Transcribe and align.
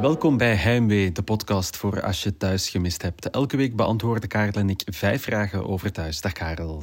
Welkom 0.00 0.36
bij 0.36 0.54
Heimwee, 0.54 1.12
de 1.12 1.22
podcast 1.22 1.76
voor 1.76 2.02
als 2.02 2.22
je 2.22 2.36
thuis 2.36 2.68
gemist 2.70 3.02
hebt. 3.02 3.30
Elke 3.30 3.56
week 3.56 3.76
beantwoorden 3.76 4.28
Karel 4.28 4.52
en 4.52 4.70
ik 4.70 4.82
vijf 4.86 5.22
vragen 5.22 5.66
over 5.66 5.92
thuis. 5.92 6.20
Dag 6.20 6.32
Karel. 6.32 6.82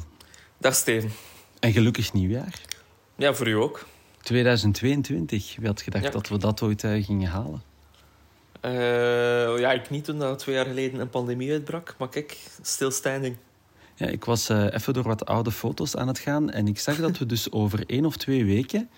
Dag 0.58 0.74
Steven. 0.74 1.10
En 1.60 1.72
gelukkig 1.72 2.12
nieuwjaar. 2.12 2.60
Ja, 3.16 3.34
voor 3.34 3.48
u 3.48 3.52
ook. 3.52 3.86
2022. 4.22 5.56
Wie 5.56 5.66
had 5.66 5.80
gedacht 5.82 6.04
Ja. 6.04 6.10
dat 6.10 6.28
we 6.28 6.38
dat 6.38 6.62
ooit 6.62 6.84
eh, 6.84 7.04
gingen 7.04 7.28
halen? 7.30 7.62
Eh, 8.60 9.58
ja, 9.60 9.72
ik 9.72 9.90
niet 9.90 10.04
toen 10.04 10.18
dat 10.18 10.38
twee 10.38 10.54
jaar 10.54 10.66
geleden 10.66 11.00
een 11.00 11.10
pandemie 11.10 11.52
uitbrak. 11.52 11.94
Maar 11.98 12.08
kijk, 12.08 12.36
still 12.62 12.90
standing. 12.90 13.36
Ja, 13.94 14.06
ik 14.06 14.24
was 14.24 14.48
eh, 14.48 14.64
even 14.74 14.92
door 14.94 15.04
wat 15.04 15.26
oude 15.26 15.50
foto's 15.52 15.96
aan 15.96 16.08
het 16.08 16.18
gaan 16.18 16.50
en 16.50 16.66
ik 16.68 16.78
zag 16.78 16.96
dat 16.96 17.18
we 17.18 17.26
dus 17.26 17.52
over 17.60 17.84
één 17.86 18.04
of 18.04 18.16
twee 18.16 18.44
weken 18.44 18.88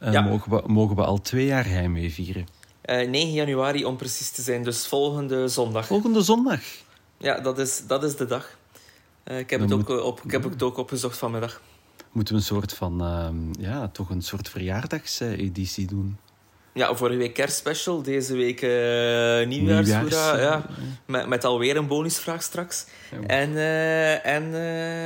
Ja. 0.00 0.20
mogen, 0.20 0.50
we, 0.50 0.62
mogen 0.66 0.96
we 0.96 1.04
al 1.04 1.20
twee 1.20 1.46
jaar 1.46 1.66
Heimwee 1.66 2.12
vieren. 2.12 2.46
Eh 2.90 3.08
9 3.08 3.32
januari 3.32 3.84
om 3.84 3.96
precies 3.96 4.30
te 4.30 4.42
zijn, 4.42 4.62
dus 4.62 4.86
volgende 4.86 5.48
zondag. 5.48 5.86
Volgende 5.86 6.22
zondag. 6.22 6.60
Ja, 7.18 7.40
dat 7.40 7.58
is, 7.58 7.82
dat 7.86 8.04
is 8.04 8.16
de 8.16 8.26
dag. 8.26 8.56
Eh, 9.22 9.38
ik, 9.38 9.50
heb 9.50 9.60
Dan 9.60 9.70
het 9.70 9.80
ook, 9.80 9.88
moet- 9.88 9.98
eh, 9.98 10.04
op, 10.04 10.20
ik 10.24 10.30
heb 10.30 10.42
het 10.44 10.62
ook 10.62 10.76
opgezocht 10.76 11.18
vanmiddag. 11.18 11.60
Moeten 12.12 12.34
we 12.34 12.40
een 12.40 12.46
soort 12.46 12.72
van, 12.72 13.00
ehm, 13.00 13.62
ja, 13.64 13.88
toch 13.92 14.10
een 14.10 14.22
soort 14.22 14.48
verjaardagseditie 14.48 15.86
doen. 15.86 16.16
Ja, 16.74 16.94
vorige 16.94 17.16
week 17.18 17.34
kerstspecial, 17.34 18.02
deze 18.02 18.34
week 18.34 18.62
eh 18.62 18.68
nieuwjaarshoera. 19.46 20.00
Nieuwjaars, 20.02 20.40
ja, 20.40 20.56
eh, 20.68 20.76
met, 21.06 21.26
met 21.28 21.44
alweer 21.44 21.76
een 21.76 21.86
bonusvraag 21.86 22.42
straks. 22.42 22.86
Ja. 23.10 23.26
En, 23.26 23.56
eh, 23.56 24.26
en 24.26 24.54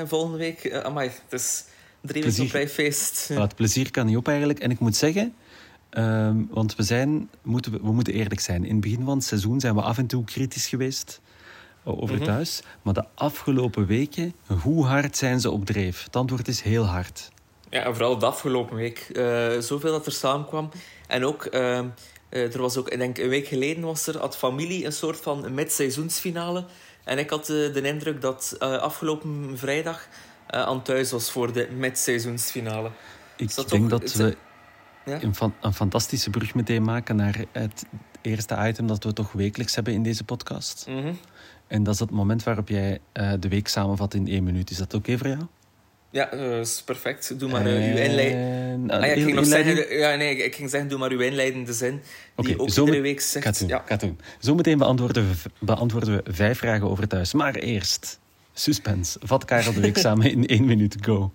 eh, 0.01 0.09
volgende 0.09 0.39
week, 0.39 0.65
uh, 0.65 0.79
amai, 0.81 1.11
het 1.29 1.41
is 1.41 1.65
drie 2.01 2.23
weken 2.23 2.63
op 2.63 2.69
feest. 2.69 3.29
Ja, 3.29 3.41
het 3.41 3.55
plezier 3.55 3.91
kan 3.91 4.07
niet 4.07 4.17
op 4.17 4.29
eigenlijk. 4.29 4.59
En 4.59 4.71
ik 4.71 4.79
moet 4.79 4.97
zeggen, 4.97 5.35
ehm, 5.95 6.37
want 6.51 6.77
we, 6.77 6.83
zijn, 6.83 7.31
moeten, 7.43 7.73
we, 7.73 7.93
moeten 7.93 8.15
eerlijk 8.15 8.41
zijn. 8.41 8.65
In 8.65 8.73
het 8.73 8.81
begin 8.81 9.05
van 9.05 9.17
het 9.17 9.25
seizoen 9.25 9.61
zijn 9.61 9.75
we 9.75 9.81
af 9.83 9.99
en 9.99 10.07
toe 10.07 10.25
kritisch 10.25 10.67
geweest 10.67 11.21
over 11.85 12.15
Mhm. 12.17 12.25
thuis. 12.25 12.63
Maar 12.83 12.95
de 12.95 13.05
afgelopen 13.15 13.87
weken, 13.87 14.35
hoe 14.63 14.85
hard 14.85 15.17
zijn 15.17 15.41
ze 15.41 15.51
op 15.51 15.65
dreef? 15.67 16.05
Het 16.05 16.17
antwoord 16.17 16.49
is 16.49 16.61
heel 16.61 16.85
hard. 16.85 17.31
Ja, 17.71 17.85
en 17.85 17.95
vooral 17.95 18.19
de 18.19 18.27
afgelopen 18.27 18.77
week. 18.77 18.99
Eh, 18.99 19.59
zoveel 19.59 19.93
dat 19.93 20.07
er 20.07 20.13
samenkwam. 20.13 20.71
En 21.07 21.25
ook, 21.25 21.45
eh, 21.45 21.79
eh, 21.79 21.87
er 22.55 22.61
was 22.61 22.77
ook, 22.77 22.89
ik 22.89 22.99
denk 22.99 23.19
een 23.19 23.29
week 23.29 23.47
geleden 23.47 23.85
was 23.85 24.07
er, 24.07 24.19
had 24.19 24.37
familie 24.37 24.85
een 24.85 24.93
soort 24.93 25.21
van 25.21 25.55
mid-seizoensfinale. 25.55 26.65
En 27.05 27.19
ik 27.19 27.31
had 27.31 27.41
eh, 27.41 27.47
de 27.47 27.81
indruk 27.83 28.21
dat 28.21 28.57
afgelopen 28.59 29.59
vrijdag 29.59 30.09
aan 30.47 30.83
thuis 30.83 31.11
was 31.11 31.31
voor 31.31 31.53
de 31.53 31.69
mid-seizoensfinale. 31.77 32.91
Ik 33.37 33.55
dat 33.55 33.69
denk 33.69 33.91
dat 33.91 34.13
we 34.13 34.37
Ja? 35.05 35.23
een, 35.23 35.35
fan- 35.35 35.55
een 35.61 35.73
fantastische 35.75 36.31
brug 36.31 36.55
meteen 36.55 36.83
maken 36.83 37.17
naar 37.17 37.45
het 37.53 37.85
eerste 38.23 38.57
item 38.69 38.87
dat 38.87 39.05
we 39.05 39.13
toch 39.13 39.33
wekelijks 39.33 39.75
hebben 39.75 39.93
in 39.93 40.03
deze 40.03 40.25
podcast. 40.25 40.87
Mhm. 40.89 41.13
En 41.67 41.83
dat 41.83 41.95
is 41.95 42.01
het 42.01 42.11
moment 42.11 42.43
waarop 42.43 42.69
jij 42.69 42.99
eh, 43.13 43.33
de 43.41 43.49
week 43.49 43.69
samenvat 43.69 44.15
in 44.15 44.29
één 44.29 44.45
minuut. 44.45 44.71
Is 44.71 44.77
dat 44.77 44.95
oké 44.95 45.19
voor 45.19 45.29
jou? 45.29 45.41
Ja, 46.11 46.31
eh, 46.31 46.59
is 46.61 46.83
perfect. 46.85 47.39
Doe 47.39 47.51
maar 47.51 47.67
eh, 47.67 47.73
uw 47.73 47.79
inleiding. 47.79 48.31
En- 48.33 48.91
Ah, 48.91 49.01
ja, 49.01 49.13
ik, 49.13 49.23
ging 49.23 49.35
nog 49.35 49.47
zeggen, 49.47 49.99
ja, 49.99 50.15
nee, 50.15 50.37
ik 50.37 50.55
ging 50.55 50.71
zeggen, 50.71 50.89
doe 50.89 50.99
maar 50.99 51.11
uw 51.11 51.21
inleidende 51.21 51.73
zin. 51.73 52.01
Die 52.37 52.53
Oké, 52.55 52.63
ook 52.63 52.71
zo 52.71 52.85
iedere 52.85 53.01
week 53.03 53.21
zegt. 53.21 53.59
doen. 53.59 53.69
Ja. 53.69 53.77
ik 53.81 53.87
ga 53.87 53.93
het 53.93 54.01
doen. 54.01 54.19
Zometeen 54.39 54.79
beantwoorden 54.79 55.29
we, 55.29 55.35
beantwoorden 55.59 56.15
we 56.25 56.33
vijf 56.33 56.59
vragen 56.59 56.91
over 56.91 57.09
thuis. 57.09 57.33
Maar 57.33 57.55
eerst, 57.55 58.21
suspense. 58.53 59.19
Vat 59.23 59.45
Karel 59.45 59.73
de 59.73 59.81
week 59.81 59.99
samen 59.99 60.31
in 60.31 60.47
één 60.47 60.65
minuut. 60.65 60.97
Go. 61.01 61.33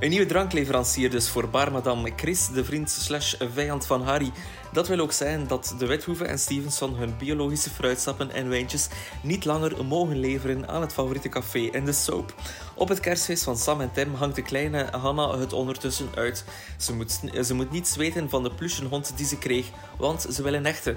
Een 0.00 0.10
nieuwe 0.10 0.26
drankleverancier 0.26 1.10
dus 1.10 1.28
voor 1.28 1.48
bar 1.48 1.72
madame 1.72 2.12
Chris, 2.16 2.48
de 2.48 2.64
vriend 2.64 2.90
slash 2.90 3.34
vijand 3.52 3.86
van 3.86 4.02
Harry. 4.02 4.30
Dat 4.72 4.88
wil 4.88 4.98
ook 4.98 5.12
zeggen 5.12 5.48
dat 5.48 5.74
de 5.78 5.86
Wethoeve 5.86 6.24
en 6.24 6.38
Stevenson 6.38 6.94
hun 6.94 7.16
biologische 7.18 7.70
fruitsappen 7.70 8.30
en 8.30 8.48
wijntjes 8.48 8.88
niet 9.22 9.44
langer 9.44 9.84
mogen 9.84 10.18
leveren 10.20 10.68
aan 10.68 10.80
het 10.80 10.92
favoriete 10.92 11.28
café 11.28 11.58
in 11.58 11.84
de 11.84 11.92
soap. 11.92 12.34
Op 12.74 12.88
het 12.88 13.00
kerstfeest 13.00 13.44
van 13.44 13.56
Sam 13.56 13.80
en 13.80 13.92
Tim 13.92 14.14
hangt 14.14 14.36
de 14.36 14.42
kleine 14.42 14.88
Hanna 14.90 15.38
het 15.38 15.52
ondertussen 15.52 16.08
uit. 16.14 16.44
Ze 16.76 16.94
moet, 16.94 17.20
ze 17.44 17.54
moet 17.54 17.70
niets 17.70 17.96
weten 17.96 18.28
van 18.28 18.42
de 18.42 18.50
plushenhond 18.50 19.12
die 19.16 19.26
ze 19.26 19.38
kreeg, 19.38 19.66
want 19.98 20.26
ze 20.30 20.42
wil 20.42 20.54
een 20.54 20.66
echte. 20.66 20.96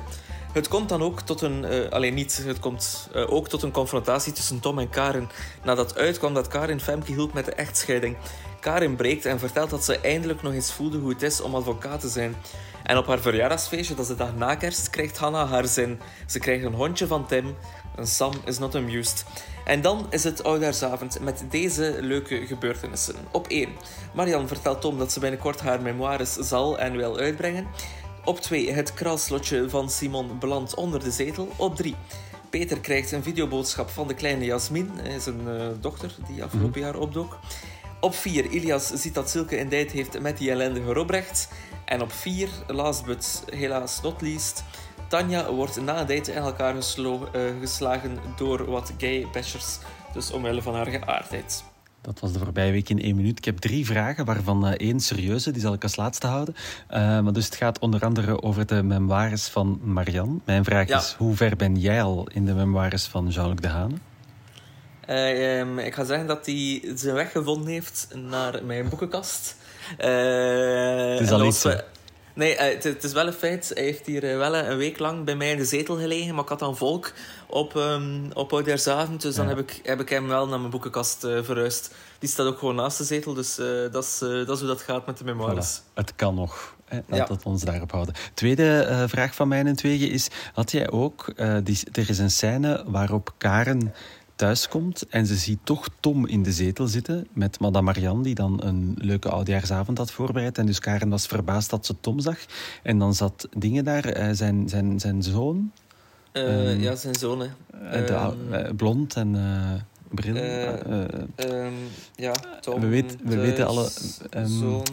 Het 0.54 0.68
komt 0.68 0.90
dan 0.90 1.02
ook 1.02 1.22
tot 1.22 1.42
een, 1.42 1.66
eh, 1.66 1.90
alleen 1.90 2.14
niet, 2.14 2.44
het 2.46 2.60
komt 2.60 3.10
eh, 3.14 3.34
ook 3.34 3.50
tot 3.50 3.64
een 3.64 3.72
confrontatie 3.72 4.34
tussen 4.34 4.60
Tom 4.60 4.80
en 4.80 4.90
Karen. 4.90 5.30
Nadat 5.64 5.96
uitkwam 5.96 6.34
dat 6.34 6.48
Karen 6.48 6.80
Femke 6.80 7.12
hielp 7.12 7.34
met 7.34 7.46
de 7.46 7.54
echtscheiding. 7.54 8.18
Karen 8.62 8.96
breekt 8.96 9.26
en 9.26 9.40
vertelt 9.40 9.70
dat 9.70 9.84
ze 9.84 10.00
eindelijk 10.00 10.42
nog 10.42 10.54
eens 10.54 10.74
voelde 10.74 10.98
hoe 10.98 11.10
het 11.10 11.22
is 11.22 11.42
om 11.42 11.56
advocaat 11.56 12.00
te 12.00 12.10
zijn. 12.10 12.36
En 12.84 12.98
op 12.98 13.08
haar 13.08 13.20
verjaardagsfeestje, 13.20 13.96
dat 13.96 14.04
is 14.04 14.12
de 14.12 14.18
dag 14.18 14.36
na 14.36 14.56
kerst, 14.56 14.90
krijgt 14.90 15.18
Hannah 15.18 15.52
haar 15.52 15.66
zin. 15.66 16.00
Ze 16.28 16.40
krijgt 16.40 16.66
een 16.66 16.74
hondje 16.74 17.08
van 17.08 17.28
Tim. 17.28 17.56
En 17.96 18.08
Sam 18.08 18.34
is 18.46 18.58
not 18.58 18.76
amused. 18.76 19.26
En 19.66 19.82
dan 19.82 20.08
is 20.10 20.24
het 20.24 20.44
oudjaarsavond 20.44 21.20
met 21.20 21.44
deze 21.50 21.98
leuke 22.00 22.46
gebeurtenissen. 22.46 23.16
Op 23.32 23.48
1. 23.48 23.70
Marian 24.14 24.48
vertelt 24.48 24.82
Tom 24.82 24.98
dat 24.98 25.12
ze 25.12 25.20
binnenkort 25.20 25.62
haar 25.62 25.82
memoires 25.82 26.34
zal 26.34 26.80
en 26.80 26.96
wil 26.96 27.18
uitbrengen. 27.18 27.68
Op 28.26 28.40
2. 28.40 28.72
Het 28.72 28.94
kraalslotje 28.94 29.70
van 29.70 29.90
Simon 29.90 30.40
belandt 30.40 30.76
onder 30.76 31.04
de 31.04 31.12
zetel. 31.12 31.48
Op 31.56 31.76
3. 31.76 31.96
Peter 32.50 32.80
krijgt 32.80 33.12
een 33.12 33.24
videoboodschap 33.24 33.90
van 33.90 34.08
de 34.08 34.14
kleine 34.14 34.46
Jasmin, 34.46 34.92
zijn 35.20 35.48
eh, 35.48 35.68
dochter, 35.80 36.16
die 36.28 36.44
afgelopen 36.44 36.82
jaar 36.82 36.96
opdook. 36.96 37.40
Op 38.02 38.16
4. 38.16 38.46
Ilias 38.50 38.88
ziet 38.88 39.14
dat 39.14 39.30
Silke 39.30 39.60
een 39.60 39.70
date 39.70 39.96
heeft 39.96 40.20
met 40.22 40.38
die 40.38 40.52
ellendige 40.52 40.94
Robrecht. 40.94 41.50
En 41.86 42.02
op 42.02 42.12
4. 42.12 42.50
Last 42.68 43.06
but 43.06 43.44
helaas 43.50 44.02
not 44.02 44.22
least. 44.22 44.64
Tanja 45.08 45.52
wordt 45.54 45.82
na 45.82 46.00
een 46.00 46.08
date 46.08 46.32
in 46.32 46.38
elkaar 46.42 46.76
geslo- 46.76 47.30
eh, 47.34 47.42
geslagen 47.60 48.18
door 48.38 48.66
wat 48.66 48.94
gay 48.98 49.28
bashers. 49.32 49.78
Dus 50.14 50.32
omwille 50.32 50.62
van 50.62 50.76
haar 50.76 50.88
geaardheid. 50.88 51.64
Dat 52.02 52.20
was 52.20 52.32
de 52.34 52.40
voorbije 52.40 52.72
week 52.72 52.90
in 52.90 53.02
één 53.02 53.16
minuut. 53.16 53.38
Ik 53.38 53.46
heb 53.46 53.58
drie 53.58 53.86
vragen, 53.86 54.26
waarvan 54.26 54.66
eh, 54.68 54.88
één 54.88 55.00
serieuze. 55.00 55.52
Die 55.52 55.62
zal 55.62 55.74
ik 55.74 55.84
als 55.84 55.96
laatste 55.96 56.28
houden. 56.28 56.56
Eh, 56.88 57.00
maar 57.00 57.34
dus 57.34 57.46
het 57.46 57.56
gaat 57.56 57.80
onder 57.80 58.06
andere 58.06 58.42
over 58.42 58.66
de 58.66 58.84
memoires 58.84 59.48
van 59.48 59.80
Marianne. 59.84 60.38
Mijn 60.46 60.64
vraag 60.64 60.88
Ja. 60.88 60.98
is, 60.98 61.16
hoe 61.18 61.36
ver 61.36 61.56
ben 61.56 61.76
jij 61.76 62.04
al 62.04 62.28
in 62.34 62.46
de 62.46 62.54
memoires 62.54 63.06
van 63.06 63.28
Jean-Luc 63.30 63.60
Dehane? 63.60 63.94
Eh, 65.12 65.60
ehm, 65.60 65.80
ik 65.80 65.94
ga 65.94 66.04
zeggen 66.04 66.28
dat 66.28 66.46
hij 66.46 66.82
zijn 66.96 67.16
weg 67.16 67.32
gevonden 67.32 67.68
heeft 67.68 68.08
naar 68.14 68.64
mijn 68.64 68.90
boekenkast. 68.90 69.56
Eh, 69.98 71.20
is 71.20 71.28
en 71.28 71.34
al 71.34 71.46
iets, 71.46 71.68
Nee, 72.34 72.56
eh, 72.56 72.74
het, 72.74 72.84
het 72.84 73.04
is 73.04 73.14
wel 73.14 73.28
een 73.28 73.34
feit. 73.34 73.72
Hij 73.74 73.84
heeft 73.84 74.06
hier 74.06 74.22
wel 74.38 74.56
een 74.56 74.78
week 74.78 75.00
lang 75.00 75.24
bij 75.26 75.36
mij 75.36 75.52
in 75.52 75.58
de 75.58 75.66
zetel 75.66 75.96
gelegen. 75.98 76.34
Maar 76.34 76.44
ik 76.44 76.50
had 76.50 76.60
dan 76.60 76.78
volk 76.78 77.12
op, 77.48 77.76
um, 77.76 78.32
op 78.34 78.54
oudjaarsavond. 78.54 79.22
Dus 79.22 79.36
dan 79.36 79.48
Ja. 79.48 79.56
heb, 79.56 79.70
ik, 79.70 79.80
heb 79.84 80.00
ik 80.00 80.10
hem 80.10 80.28
wel 80.28 80.48
naar 80.48 80.60
mijn 80.60 80.72
boekenkast 80.72 81.24
eh, 81.24 81.44
verhuisd. 81.44 81.94
Die 82.20 82.30
staat 82.30 82.46
ook 82.48 82.60
gewoon 82.60 82.76
naast 82.76 82.98
de 82.98 83.04
zetel. 83.04 83.34
Dus 83.34 83.56
dat, 83.92 84.04
is, 84.04 84.18
dat 84.20 84.50
is 84.50 84.60
hoe 84.60 84.68
dat 84.68 84.82
gaat 84.82 85.06
met 85.06 85.18
de 85.18 85.24
memoires. 85.24 85.80
Voilà. 85.80 85.94
Het 85.94 86.16
kan 86.16 86.36
nog. 86.36 86.76
Ja. 87.08 87.26
dat 87.26 87.44
ons 87.44 87.64
daarop 87.64 87.92
houden. 87.92 88.16
Tweede 88.34 89.06
vraag 89.08 89.36
van 89.36 89.48
mij 89.48 89.64
en 89.64 89.76
tweeën 89.76 90.12
is... 90.12 90.28
Had 90.54 90.72
jij 90.72 90.92
ook... 90.92 91.34
die, 91.64 91.80
er 91.92 92.10
is 92.10 92.18
een 92.18 92.32
scène 92.32 92.84
waarop 92.88 93.34
Karen 93.38 93.94
thuiskomt 94.46 95.06
en 95.10 95.26
ze 95.26 95.36
ziet 95.36 95.60
toch 95.64 95.88
Tom 96.00 96.28
in 96.28 96.44
de 96.44 96.52
zetel 96.52 96.88
zitten 96.88 97.28
met 97.34 97.60
madame 97.60 97.86
Marianne, 97.86 98.24
die 98.24 98.36
dan 98.36 98.60
een 98.64 98.96
leuke 98.98 99.30
oudjaarsavond 99.30 99.98
had 99.98 100.12
voorbereid. 100.12 100.58
En 100.58 100.66
dus 100.66 100.80
Karen 100.80 101.10
was 101.10 101.26
verbaasd 101.28 101.70
dat 101.70 101.86
ze 101.86 101.96
Tom 102.00 102.20
zag. 102.20 102.38
En 102.84 102.98
dan 103.00 103.14
zat 103.14 103.48
dingen 103.58 103.84
daar, 103.84 104.06
eh, 104.06 104.30
zijn, 104.32 104.70
zijn, 104.70 105.00
zijn 105.00 105.24
zoon, 105.24 105.72
Eh, 106.32 106.70
Ehm, 106.72 106.80
ja, 106.82 106.96
zijn 106.96 107.16
zoon. 107.16 107.40
hè. 107.40 107.46
eh, 107.46 108.08
de 108.08 108.14
Ehm, 108.14 108.54
eh, 108.54 108.74
blond 108.76 109.16
en 109.16 109.32
bril. 110.10 110.36
eh, 110.36 110.68
eh, 110.74 111.06
ehm, 111.36 111.74
ja, 112.16 112.34
Tom. 112.62 112.80
We 112.82 112.88
weten- 112.88 113.20
we 113.24 113.36
weten 113.38 113.68
alle, 113.68 113.90
zoon. 114.46 114.84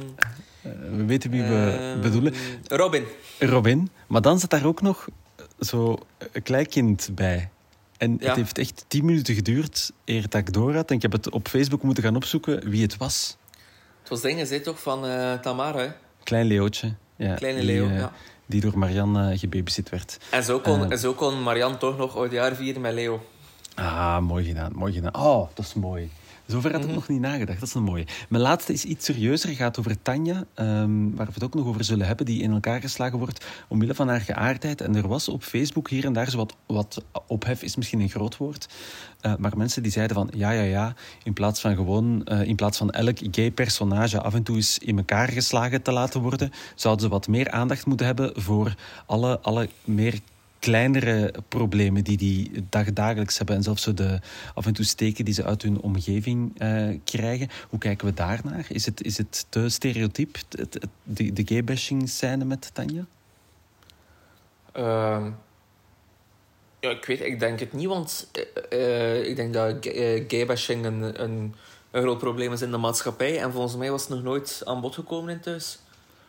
we 0.97 1.05
weten 1.07 1.31
wie 1.31 1.43
we 1.43 1.99
bedoelen. 2.03 2.35
Robin. 2.67 3.05
Robin. 3.39 3.89
Maar 4.09 4.23
dan 4.23 4.39
zit 4.41 4.51
daar 4.51 4.65
ook 4.65 4.83
nog 4.83 5.09
zo 5.61 5.99
een 6.33 6.43
kleinkind 6.43 7.11
bij. 7.15 7.51
En 7.99 8.17
Ja. 8.21 8.27
het 8.27 8.37
heeft 8.37 8.59
echt 8.59 8.85
tien 8.89 9.05
minuten 9.05 9.35
geduurd 9.35 9.93
eer 10.05 10.23
dat 10.29 10.41
ik 10.41 10.53
door 10.53 10.75
had. 10.75 10.91
En 10.91 10.97
ik 10.97 11.03
heb 11.03 11.13
het 11.13 11.31
op 11.31 11.49
Facebook 11.49 11.83
moeten 11.83 12.03
gaan 12.05 12.17
opzoeken 12.17 12.71
wie 12.71 12.83
het 12.83 12.97
was. 12.97 13.37
Het 14.01 14.09
was 14.09 14.21
dingen, 14.21 14.47
zei 14.47 14.61
toch, 14.61 14.83
van 14.83 15.07
eh, 15.07 15.33
Tamara, 15.35 15.79
hè? 15.79 15.89
Klein 16.23 16.47
Leeuwtje. 16.47 16.95
Ja, 17.17 17.35
Kleine 17.35 17.59
die, 17.61 17.67
Leo, 17.67 17.89
eh, 17.89 17.97
ja. 17.99 18.13
Die 18.47 18.61
door 18.61 18.79
Marianne 18.79 19.33
uh, 19.33 19.39
gebabysit 19.39 19.89
werd. 19.89 20.19
En 20.31 20.45
zo 20.45 20.61
kon, 20.61 20.91
en 20.91 20.99
zo 20.99 21.13
kon 21.15 21.43
Marianne 21.43 21.77
toch 21.79 21.97
nog 21.97 22.17
oudjaar 22.17 22.55
vieren 22.55 22.81
met 22.81 22.93
Leo. 22.93 23.27
Ah, 23.75 24.19
mooi 24.19 24.45
gedaan, 24.45 24.73
mooi 24.75 24.93
gedaan. 24.93 25.15
Oh, 25.17 25.49
dat 25.55 25.65
is 25.65 25.75
mooi. 25.75 26.11
Zover 26.49 26.71
had 26.73 26.81
ik 26.81 26.87
Mhm. 26.87 26.95
nog 26.95 27.09
niet 27.09 27.21
nagedacht. 27.21 27.61
Dat 27.61 27.69
is 27.69 27.75
een 27.75 27.83
mooie. 27.83 28.07
Mijn 28.29 28.43
laatste 28.43 28.73
is 28.73 28.85
iets 28.85 29.05
serieuzer. 29.05 29.51
gaat 29.55 29.79
over 29.79 30.03
Tanja, 30.03 30.45
ehm, 30.55 31.11
waar 31.15 31.27
we 31.27 31.33
het 31.35 31.45
ook 31.45 31.55
nog 31.55 31.67
over 31.67 31.85
zullen 31.85 32.07
hebben, 32.07 32.27
die 32.27 32.43
in 32.43 32.53
elkaar 32.53 32.81
geslagen 32.81 33.19
wordt 33.19 33.47
omwille 33.69 33.95
van 33.95 34.09
haar 34.09 34.21
geaardheid. 34.21 34.81
En 34.81 34.97
er 34.97 35.09
was 35.09 35.29
op 35.29 35.43
Facebook 35.43 35.91
hier 35.91 36.05
en 36.05 36.13
daar 36.13 36.31
zo 36.31 36.37
wat, 36.37 36.57
wat 36.67 37.05
ophef, 37.27 37.63
is 37.63 37.77
misschien 37.77 38.01
een 38.01 38.09
groot 38.09 38.37
woord. 38.37 38.69
Eh, 39.21 39.37
maar 39.39 39.57
mensen 39.57 39.83
die 39.83 39.93
zeiden 39.93 40.17
van 40.17 40.31
ja, 40.37 40.51
ja, 40.51 40.63
ja, 40.63 40.95
in 41.23 41.33
plaats 41.33 41.61
van 41.61 41.75
gewoon, 41.75 42.25
eh, 42.25 42.43
in 42.43 42.57
plaats 42.57 42.79
van 42.79 42.91
elk 42.91 43.19
gay 43.31 43.51
personage 43.51 44.21
af 44.21 44.35
en 44.35 44.43
toe 44.43 44.57
eens 44.57 44.79
in 44.79 44.99
elkaar 44.99 45.29
geslagen 45.29 45.83
te 45.83 45.93
laten 45.93 46.21
worden, 46.21 46.51
zouden 46.75 47.05
ze 47.05 47.11
wat 47.11 47.29
meer 47.29 47.51
aandacht 47.51 47.87
moeten 47.87 48.07
hebben 48.07 48.43
voor 48.43 48.75
alle, 49.07 49.39
alle 49.41 49.69
meer 49.85 50.21
kleinere 50.59 51.35
problemen 51.49 52.05
die 52.05 52.17
die 52.17 52.67
dagdagelijks 52.69 53.39
hebben. 53.39 53.57
En 53.57 53.63
zelfs 53.63 53.83
zo 53.83 53.95
de 53.95 54.21
af 54.55 54.67
en 54.67 54.73
toe 54.73 54.85
steken 54.85 55.25
die 55.25 55.35
ze 55.35 55.45
uit 55.45 55.63
hun 55.63 55.81
omgeving 55.81 56.63
uh, 56.63 56.99
krijgen. 57.05 57.49
Hoe 57.69 57.79
kijken 57.79 58.07
we 58.07 58.15
daarnaar? 58.15 58.67
Is 58.69 58.87
het, 58.87 59.03
is 59.03 59.19
het 59.19 59.47
te 59.49 59.69
stereotyp, 59.69 60.37
de, 61.03 61.33
de 61.33 61.43
gay-bashing 61.45 62.09
scène 62.09 62.45
met 62.45 62.71
Tanja? 62.75 63.07
Uh, 64.77 65.27
ja, 66.81 66.91
ik 66.91 67.05
weet, 67.05 67.21
ik 67.21 67.41
denk 67.41 67.61
het 67.61 67.73
niet, 67.73 67.87
want 67.87 68.31
uh, 68.73 69.29
ik 69.29 69.37
denk 69.37 69.53
dat 69.55 69.77
gay-bashing 70.29 70.85
een, 70.85 71.23
een, 71.23 71.55
een 71.91 72.03
groot 72.03 72.19
probleem 72.19 72.53
is 72.53 72.63
in 72.63 72.71
de 72.71 72.77
maatschappij. 72.77 73.41
En 73.41 73.53
volgens 73.53 73.77
mij 73.77 73.91
was 73.91 74.01
het 74.01 74.11
nog 74.11 74.23
nooit 74.23 74.63
aan 74.65 74.81
bod 74.81 74.95
gekomen 74.95 75.33
in 75.33 75.41
thuis. 75.41 75.79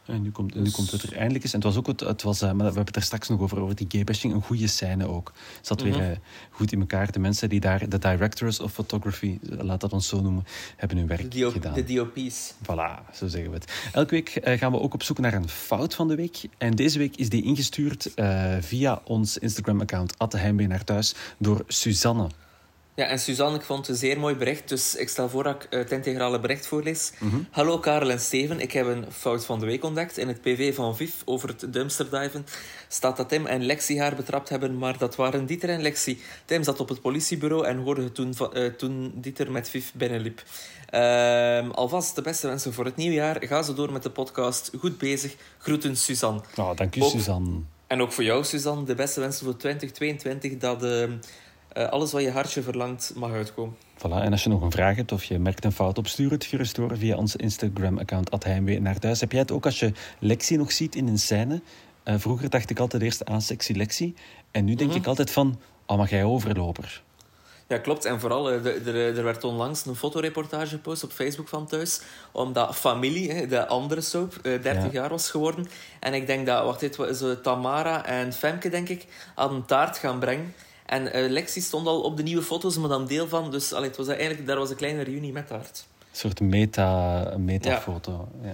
En 0.09 0.21
nu 0.21 0.31
komt, 0.31 0.55
nu 0.55 0.71
komt 0.71 0.91
het 0.91 1.03
er 1.03 1.15
eindelijk 1.15 1.43
eens. 1.43 1.53
En 1.53 1.59
het 1.59 1.67
was 1.67 1.77
ook, 1.77 1.87
het, 1.87 1.99
het 1.99 2.21
was, 2.21 2.41
uh, 2.41 2.47
maar 2.47 2.57
we 2.57 2.63
hebben 2.63 2.85
het 2.85 2.95
er 2.95 3.01
straks 3.01 3.29
nog 3.29 3.39
over, 3.39 3.59
over 3.59 3.75
die 3.75 3.87
gaybashing. 3.89 4.33
Een 4.33 4.41
goede 4.41 4.67
scène 4.67 5.07
ook. 5.07 5.33
Het 5.57 5.67
zat 5.67 5.81
weer 5.81 6.09
uh, 6.09 6.17
goed 6.49 6.71
in 6.71 6.79
elkaar. 6.79 7.11
De 7.11 7.19
mensen 7.19 7.49
die 7.49 7.59
daar, 7.59 7.89
de 7.89 7.97
directors 7.97 8.59
of 8.59 8.71
photography, 8.71 9.37
laat 9.41 9.81
dat 9.81 9.93
ons 9.93 10.07
zo 10.07 10.21
noemen, 10.21 10.43
hebben 10.75 10.97
hun 10.97 11.07
werk 11.07 11.31
de 11.31 11.51
gedaan. 11.51 11.73
De 11.73 11.83
DOP's. 11.83 12.53
Voilà, 12.63 13.13
zo 13.13 13.27
zeggen 13.27 13.51
we 13.51 13.55
het. 13.55 13.89
Elke 13.91 14.15
week 14.15 14.41
uh, 14.43 14.57
gaan 14.57 14.71
we 14.71 14.79
ook 14.79 14.93
op 14.93 15.03
zoek 15.03 15.19
naar 15.19 15.33
een 15.33 15.49
fout 15.49 15.95
van 15.95 16.07
de 16.07 16.15
week. 16.15 16.41
En 16.57 16.75
deze 16.75 16.97
week 16.97 17.15
is 17.15 17.29
die 17.29 17.43
ingestuurd 17.43 18.11
via 18.59 19.01
ons 19.03 19.37
Instagram-account, 19.37 20.17
naar 20.67 20.83
thuis, 20.83 21.15
door 21.37 21.63
Suzanne. 21.67 22.29
Ja, 22.99 23.05
en 23.05 23.19
Suzanne, 23.19 23.57
ik 23.57 23.63
vond 23.63 23.79
het 23.79 23.89
een 23.89 23.95
zeer 23.95 24.19
mooi 24.19 24.35
bericht, 24.35 24.69
dus 24.69 24.95
ik 24.95 25.09
stel 25.09 25.29
voor 25.29 25.43
dat 25.43 25.55
ik 25.55 25.67
het 25.69 25.91
integrale 25.91 26.39
bericht 26.39 26.67
voorlees. 26.67 27.11
Mm 27.19 27.29
-hmm. 27.29 27.47
Hallo 27.51 27.79
Karel 27.79 28.09
en 28.09 28.19
Steven, 28.19 28.59
ik 28.59 28.71
heb 28.71 28.85
een 28.85 29.05
fout 29.11 29.45
van 29.45 29.59
de 29.59 29.65
week 29.65 29.83
ontdekt. 29.83 30.17
In 30.17 30.27
het 30.27 30.41
PV 30.41 30.75
van 30.75 30.95
Viv 30.95 31.13
over 31.25 31.49
het 31.49 31.73
dumpsterdiven 31.73 32.45
staat 32.87 33.17
dat 33.17 33.29
Tim 33.29 33.45
en 33.45 33.65
Lexi 33.65 33.99
haar 33.99 34.15
betrapt 34.15 34.49
hebben, 34.49 34.77
maar 34.77 34.97
dat 34.97 35.15
waren 35.15 35.45
Dieter 35.45 35.69
en 35.69 35.81
Lexi. 35.81 36.21
Tim 36.45 36.63
zat 36.63 36.79
op 36.79 36.89
het 36.89 37.01
politiebureau 37.01 37.65
en 37.65 37.77
hoorde 37.77 38.03
het 38.03 38.15
toen, 38.15 38.33
uh, 38.53 38.65
toen 38.65 39.11
Dieter 39.15 39.51
met 39.51 39.69
Viv 39.69 39.85
binnenliep. 39.93 40.43
Uh, 40.93 41.69
alvast 41.69 42.15
de 42.15 42.21
beste 42.21 42.47
wensen 42.47 42.73
voor 42.73 42.85
het 42.85 42.95
nieuwjaar. 42.95 43.37
Ga 43.45 43.61
zo 43.61 43.73
door 43.73 43.91
met 43.91 44.03
de 44.03 44.11
podcast. 44.11 44.71
Goed 44.79 44.97
bezig. 44.97 45.35
Groeten, 45.57 45.97
Suzanne. 45.97 46.41
Oh, 46.55 46.75
dank 46.75 46.95
u, 46.95 47.01
Suzanne. 47.01 47.59
En 47.87 48.01
ook 48.01 48.11
voor 48.11 48.23
jou, 48.23 48.43
Suzanne, 48.43 48.83
de 48.83 48.95
beste 48.95 49.19
wensen 49.19 49.45
voor 49.45 49.57
2022. 49.57 50.57
Dat... 50.57 50.83
Uh, 50.83 51.03
alles 51.83 52.11
wat 52.11 52.21
je 52.21 52.31
hartje 52.31 52.61
verlangt 52.61 53.11
mag 53.15 53.31
uitkomen. 53.31 53.75
Voilà, 53.97 54.21
en 54.21 54.31
als 54.31 54.43
je 54.43 54.49
nog 54.49 54.61
een 54.61 54.71
vraag 54.71 54.95
hebt 54.95 55.11
of 55.11 55.23
je 55.23 55.39
merkt 55.39 55.65
een 55.65 55.71
fout 55.71 55.97
op, 55.97 56.07
stuur 56.07 56.31
het 56.31 56.45
gerust 56.45 56.75
door 56.75 56.97
via 56.97 57.15
ons 57.15 57.35
Instagram-account 57.35 58.43
Heimwee 58.43 58.81
naar 58.81 58.99
thuis. 58.99 59.19
Heb 59.19 59.31
jij 59.31 59.41
het 59.41 59.51
ook 59.51 59.65
als 59.65 59.79
je 59.79 59.91
Lexi 60.19 60.57
nog 60.57 60.71
ziet 60.71 60.95
in 60.95 61.07
een 61.07 61.19
scène? 61.19 61.61
Uh, 62.05 62.15
vroeger 62.17 62.49
dacht 62.49 62.69
ik 62.69 62.79
altijd 62.79 63.01
eerst 63.01 63.25
aan 63.25 63.41
sexy 63.41 63.73
Lexi. 63.73 64.15
En 64.51 64.65
nu 64.65 64.75
denk 64.75 64.89
mm 64.89 64.95
-hmm. 64.95 65.01
ik 65.03 65.07
altijd 65.07 65.31
van, 65.31 65.59
oh, 65.85 65.97
mag 65.97 66.09
jij 66.09 66.23
overloper? 66.23 67.01
Ja, 67.67 67.77
klopt. 67.77 68.05
En 68.05 68.19
vooral, 68.19 68.51
er 68.51 69.23
werd 69.23 69.43
onlangs 69.43 69.85
een 69.85 69.95
fotoreportage 69.95 70.67
gepost 70.67 71.03
op 71.03 71.11
Facebook 71.11 71.47
van 71.47 71.67
thuis. 71.67 72.01
Omdat 72.31 72.75
Familie, 72.75 73.47
de 73.47 73.67
andere 73.67 74.01
soap, 74.01 74.39
30 74.41 74.73
ja. 74.73 74.89
jaar 74.91 75.09
was 75.09 75.29
geworden. 75.29 75.67
En 75.99 76.13
ik 76.13 76.27
denk 76.27 76.45
dat, 76.45 76.63
wacht 76.63 76.81
even, 76.81 77.41
Tamara 77.41 78.05
en 78.05 78.33
Femke, 78.33 78.69
denk 78.69 78.89
ik, 78.89 79.05
hadden 79.35 79.57
een 79.57 79.65
taart 79.65 79.97
gaan 79.97 80.19
brengen. 80.19 80.53
En 80.89 81.17
uh, 81.17 81.29
Lexi 81.29 81.61
stond 81.61 81.87
al 81.87 82.01
op 82.01 82.17
de 82.17 82.23
nieuwe 82.23 82.41
foto's, 82.41 82.77
maar 82.77 82.89
dan 82.89 83.07
deel 83.07 83.27
van. 83.27 83.51
Dus 83.51 83.73
allee, 83.73 83.87
het 83.87 83.97
was 83.97 84.07
eigenlijk, 84.07 84.47
daar 84.47 84.57
was 84.57 84.69
een 84.69 84.75
kleine 84.75 85.01
reunie 85.01 85.31
met 85.31 85.49
haar. 85.49 85.59
Een 85.59 85.65
soort 86.11 86.39
meta, 86.39 87.33
meta-foto. 87.37 88.27
Ja. 88.41 88.47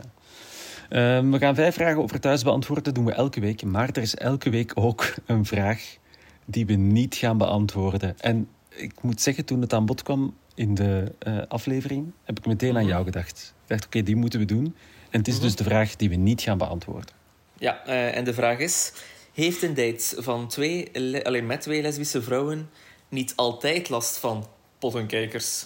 ja. 0.90 1.18
Um, 1.18 1.32
we 1.32 1.38
gaan 1.38 1.56
vijf 1.56 1.76
vragen 1.76 2.02
over 2.02 2.20
thuis 2.20 2.44
beantwoorden. 2.44 2.84
Dat 2.84 2.96
doen 2.96 3.06
we 3.06 3.12
elke 3.12 3.40
week. 3.40 3.64
Maar 3.64 3.90
er 3.90 4.02
is 4.02 4.16
elke 4.16 4.50
week 4.50 4.72
ook 4.76 5.14
een 5.26 5.46
vraag 5.46 5.98
die 6.46 6.66
we 6.66 6.74
niet 6.74 7.16
gaan 7.16 7.38
beantwoorden. 7.38 8.20
En 8.20 8.48
ik 8.70 9.02
moet 9.02 9.22
zeggen, 9.22 9.46
toen 9.46 9.62
het 9.62 9.74
aan 9.74 9.86
bod 9.86 10.04
kwam 10.04 10.36
in 10.56 10.74
de 10.74 11.12
uh, 11.28 11.38
aflevering, 11.48 12.12
heb 12.24 12.38
ik 12.38 12.46
meteen 12.46 12.78
aan 12.78 12.86
jou 12.86 13.04
gedacht. 13.04 13.54
Ik 13.64 13.70
dacht, 13.70 13.86
oké, 13.86 13.98
okay, 13.98 14.08
die 14.08 14.16
moeten 14.16 14.40
we 14.40 14.46
doen. 14.46 14.76
En 15.10 15.20
het 15.20 15.28
is 15.28 15.34
-hmm. 15.34 15.44
dus 15.44 15.56
de 15.56 15.64
vraag 15.64 15.96
die 15.96 16.10
we 16.10 16.16
niet 16.16 16.42
gaan 16.42 16.58
beantwoorden. 16.58 17.14
Ja, 17.58 17.88
uh, 17.88 18.18
en 18.18 18.24
de 18.24 18.34
vraag 18.34 18.58
is 18.58 18.94
heeft 19.36 19.62
een 19.62 19.74
date 19.74 20.16
van 20.18 20.48
twee, 20.48 20.90
alleen 21.26 21.46
met 21.46 21.62
twee 21.62 21.82
lesbische 21.82 22.22
vrouwen 22.22 22.70
niet 23.10 23.34
altijd 23.36 23.90
last 23.90 24.18
van 24.18 24.48
pottenkijkers. 24.80 25.66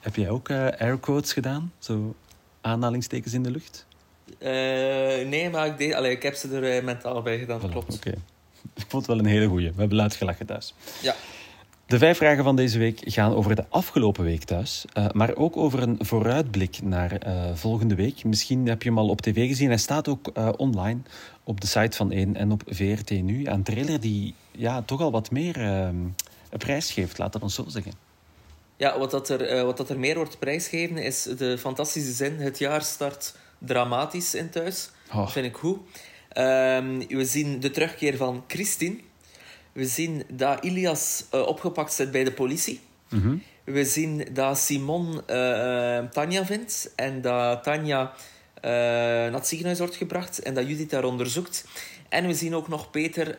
Heb 0.00 0.16
jij 0.16 0.30
ook 0.30 0.48
uh, 0.48 0.68
airquotes 0.68 1.32
gedaan? 1.32 1.72
Zo 1.78 2.14
aanhalingstekens 2.60 3.32
in 3.32 3.42
de 3.42 3.50
lucht? 3.50 3.86
Uh, 4.38 4.48
nee, 5.28 5.50
maar 5.50 5.66
ik, 5.66 5.78
deed, 5.78 5.94
allee, 5.94 6.10
ik 6.10 6.22
heb 6.22 6.34
ze 6.34 6.48
er 6.48 6.76
uh, 6.76 6.84
mentaal 6.84 7.22
bij 7.22 7.38
gedaan, 7.38 7.60
voilà, 7.60 7.70
klopt. 7.70 7.94
Okay. 7.94 8.14
Ik 8.74 8.84
vond 8.88 9.06
het 9.06 9.16
wel 9.16 9.18
een 9.18 9.30
hele 9.30 9.46
goeie. 9.46 9.70
We 9.70 9.78
hebben 9.78 9.96
luid 9.96 10.14
gelachen 10.14 10.46
thuis. 10.46 10.74
Ja. 11.02 11.14
De 11.90 11.98
vijf 11.98 12.16
vragen 12.16 12.44
van 12.44 12.56
deze 12.56 12.78
week 12.78 13.00
gaan 13.04 13.34
over 13.34 13.56
de 13.56 13.64
afgelopen 13.68 14.24
week 14.24 14.44
thuis, 14.44 14.84
uh, 14.94 15.06
maar 15.12 15.36
ook 15.36 15.56
over 15.56 15.82
een 15.82 15.96
vooruitblik 16.00 16.82
naar 16.82 17.26
uh, 17.26 17.54
volgende 17.54 17.94
week. 17.94 18.24
Misschien 18.24 18.66
heb 18.66 18.82
je 18.82 18.88
hem 18.88 18.98
al 18.98 19.08
op 19.08 19.20
tv 19.20 19.48
gezien. 19.48 19.68
Hij 19.68 19.78
staat 19.78 20.08
ook 20.08 20.30
uh, 20.34 20.48
online 20.56 21.00
op 21.44 21.60
de 21.60 21.66
site 21.66 21.96
van 21.96 22.12
1 22.12 22.36
en 22.36 22.50
op 22.50 22.62
VRT 22.66 23.10
Nu. 23.10 23.46
Een 23.46 23.62
trailer 23.62 24.00
die 24.00 24.34
ja, 24.50 24.82
toch 24.82 25.00
al 25.00 25.10
wat 25.10 25.30
meer 25.30 25.92
prijs 26.58 26.92
geeft, 26.92 27.18
laat 27.18 27.32
dat 27.32 27.42
ons 27.42 27.54
zo 27.54 27.64
zeggen. 27.68 27.92
Ja, 28.76 28.98
wat, 28.98 29.10
dat 29.10 29.28
er, 29.28 29.64
wat 29.64 29.76
dat 29.76 29.90
er 29.90 29.98
meer 29.98 30.16
wordt 30.16 30.38
prijsgegeven 30.38 30.96
is 30.96 31.22
de 31.22 31.58
fantastische 31.58 32.12
zin: 32.12 32.36
het 32.36 32.58
jaar 32.58 32.82
start 32.82 33.34
dramatisch 33.58 34.34
in 34.34 34.50
thuis. 34.50 34.90
Oh. 35.08 35.16
Dat 35.16 35.32
vind 35.32 35.46
ik 35.46 35.56
goed. 35.56 35.78
Um, 36.38 36.98
we 37.08 37.24
zien 37.24 37.60
de 37.60 37.70
terugkeer 37.70 38.16
van 38.16 38.44
Christine. 38.46 38.96
We 39.72 39.86
zien 39.86 40.22
dat 40.28 40.64
Ilias 40.64 41.24
uh, 41.34 41.46
opgepakt 41.46 41.92
zit 41.92 42.10
bij 42.10 42.24
de 42.24 42.32
politie. 42.32 42.80
Mm 43.08 43.22
-hmm. 43.22 43.42
We 43.64 43.84
zien 43.84 44.26
dat 44.32 44.58
Simon 44.58 45.20
uh, 45.30 45.98
Tanja 46.10 46.44
vindt 46.44 46.92
en 46.96 47.20
dat 47.20 47.62
Tanja 47.62 48.12
naar 48.62 49.32
het 49.32 49.46
ziekenhuis 49.46 49.78
wordt 49.78 49.96
gebracht 49.96 50.38
en 50.42 50.54
dat 50.54 50.68
Judith 50.68 50.90
daar 50.90 51.04
onderzoekt. 51.04 51.64
En 52.08 52.26
we 52.26 52.34
zien 52.34 52.54
ook 52.54 52.68
nog 52.68 52.90
Peter 52.90 53.36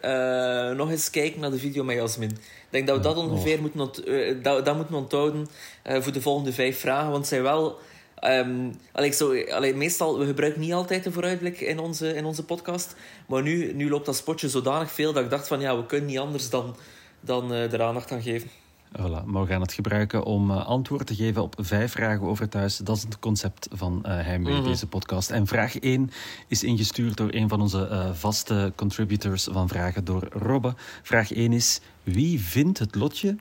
nog 0.76 0.90
eens 0.90 1.10
kijken 1.10 1.40
naar 1.40 1.52
de 1.52 1.58
video 1.58 1.84
met 1.84 1.96
Jasmin. 1.96 2.30
Ik 2.30 2.68
denk 2.70 2.88
dat 2.88 2.98
we 2.98 3.04
dat 3.04 3.18
ongeveer 3.18 3.56
oh. 3.56 3.62
moeten, 3.62 3.80
ont 3.80 4.04
dat, 4.44 4.66
dat 4.66 4.76
moeten 4.76 4.96
onthouden 4.96 5.48
voor 5.84 6.12
de 6.12 6.22
volgende 6.22 6.54
vijf 6.54 6.80
vragen, 6.80 7.06
want 7.06 7.18
het 7.18 7.28
zijn 7.28 7.42
wel... 7.42 7.80
Um, 8.24 8.72
allee, 8.92 9.12
zo, 9.12 9.44
allee, 9.44 9.76
meestal, 9.76 10.20
we 10.20 10.26
gebruiken 10.26 10.62
niet 10.62 10.74
altijd 10.74 11.04
de 11.04 11.12
vooruitblik 11.12 11.60
in 11.60 11.80
onze, 11.80 12.16
in 12.16 12.26
onze 12.26 12.46
podcast. 12.46 12.96
Maar 13.28 13.42
nu, 13.42 13.74
nu 13.74 13.90
loopt 13.90 14.06
dat 14.06 14.16
spotje 14.16 14.50
zodanig 14.50 14.92
veel 14.92 15.14
dat 15.14 15.24
ik 15.24 15.30
dacht 15.30 15.48
van 15.48 15.60
ja, 15.60 15.78
we 15.78 15.86
kunnen 15.86 16.08
niet 16.08 16.20
anders 16.20 16.50
dan, 16.50 16.76
dan 17.20 17.52
uh, 17.52 17.74
er 17.74 17.82
aandacht 17.82 18.12
aan 18.12 18.22
geven. 18.22 18.50
Voilà, 18.98 19.26
maar 19.26 19.42
we 19.42 19.48
gaan 19.48 19.62
het 19.62 19.74
gebruiken 19.74 20.24
om 20.24 20.52
uh, 20.52 20.66
antwoord 20.66 21.08
te 21.08 21.16
geven 21.16 21.42
op 21.42 21.56
vijf 21.58 21.92
vragen 21.92 22.28
over 22.28 22.50
thuis. 22.50 22.78
Dat 22.78 22.98
is 22.98 23.04
het 23.04 23.20
concept 23.20 23.68
van 23.72 24.04
uh, 24.06 24.12
Heimwee, 24.12 24.54
mm 24.54 24.60
-hmm. 24.60 24.68
deze 24.68 24.88
podcast. 24.88 25.30
En 25.30 25.48
vraag 25.48 25.80
1 25.80 26.12
is 26.48 26.64
ingestuurd 26.64 27.18
door 27.18 27.34
een 27.34 27.50
van 27.50 27.62
onze 27.62 27.88
uh, 27.92 28.14
vaste 28.14 28.74
contributors 28.76 29.48
van 29.52 29.68
vragen, 29.68 30.06
door 30.06 30.28
Robbe. 30.32 30.74
Vraag 31.04 31.34
1 31.34 31.54
is, 31.54 31.82
wie 32.04 32.40
vindt 32.40 32.80
het 32.80 32.96
lotje 32.96 33.36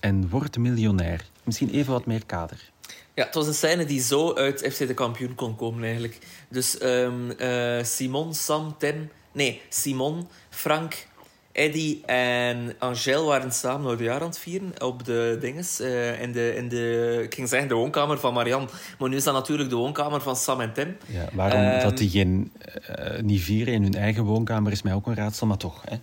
en 0.00 0.28
wordt 0.28 0.58
miljonair? 0.58 1.24
Misschien 1.44 1.70
even 1.70 1.92
wat 1.92 2.06
meer 2.06 2.26
kader. 2.26 2.72
Ja, 3.14 3.24
het 3.24 3.34
was 3.34 3.46
een 3.46 3.54
scène 3.54 3.84
die 3.84 4.00
zo 4.00 4.34
uit 4.34 4.60
FC 4.72 4.78
de 4.78 4.94
kampioen 4.94 5.34
kon 5.34 5.56
komen 5.56 5.82
eigenlijk. 5.82 6.18
Dus 6.48 6.82
um, 6.82 7.32
uh, 7.38 7.82
Simon, 7.82 8.34
Sam, 8.34 8.74
Tim... 8.78 9.10
Nee, 9.32 9.60
Simon, 9.68 10.28
Frank, 10.50 11.06
Eddy 11.52 11.98
en 12.06 12.74
Angel 12.78 13.24
waren 13.24 13.52
samen 13.52 13.86
oudjaar 13.86 14.20
aan 14.20 14.26
het 14.26 14.38
vieren 14.38 14.82
op 14.82 15.04
de 15.04 15.36
dinges. 15.40 15.80
Uh, 15.80 16.22
in, 16.22 16.32
de, 16.32 16.54
in 16.56 16.68
de, 16.68 17.20
ik 17.24 17.34
ging 17.34 17.48
zeggen 17.48 17.68
de 17.68 17.74
woonkamer 17.74 18.18
van 18.18 18.34
Marianne. 18.34 18.68
Maar 18.98 19.08
nu 19.08 19.16
is 19.16 19.24
dat 19.24 19.34
natuurlijk 19.34 19.70
de 19.70 19.76
woonkamer 19.76 20.20
van 20.20 20.36
Sam 20.36 20.60
en 20.60 20.72
Tim. 20.72 20.96
Ja, 21.06 21.28
waarom 21.32 21.60
um, 21.60 21.80
dat 21.80 21.98
die 21.98 22.10
geen, 22.10 22.52
uh, 22.90 23.20
niet 23.20 23.40
vieren 23.40 23.74
in 23.74 23.82
hun 23.82 23.94
eigen 23.94 24.24
woonkamer 24.24 24.72
is 24.72 24.82
mij 24.82 24.94
ook 24.94 25.06
een 25.06 25.14
raadsel, 25.14 25.46
maar 25.46 25.56
toch, 25.56 25.82
hè? 25.84 25.96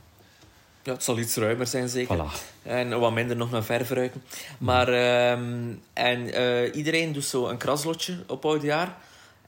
Ja, 0.84 0.94
het 0.94 1.04
zal 1.04 1.18
iets 1.18 1.36
ruimer 1.36 1.68
zijn, 1.68 1.90
zeker. 1.90 2.18
Voilà. 2.18 2.64
En 2.64 3.00
wat 3.00 3.12
minder 3.12 3.36
nog 3.36 3.52
naar 3.52 3.64
verf 3.64 3.90
ruiken. 3.90 4.24
Maar 4.58 4.88
um, 5.32 5.82
en, 5.94 6.40
uh, 6.42 6.76
iedereen 6.76 7.14
doet 7.14 7.26
zo 7.26 7.48
een 7.48 7.58
kraslotje 7.58 8.18
op 8.28 8.46
oudjaar. 8.46 8.98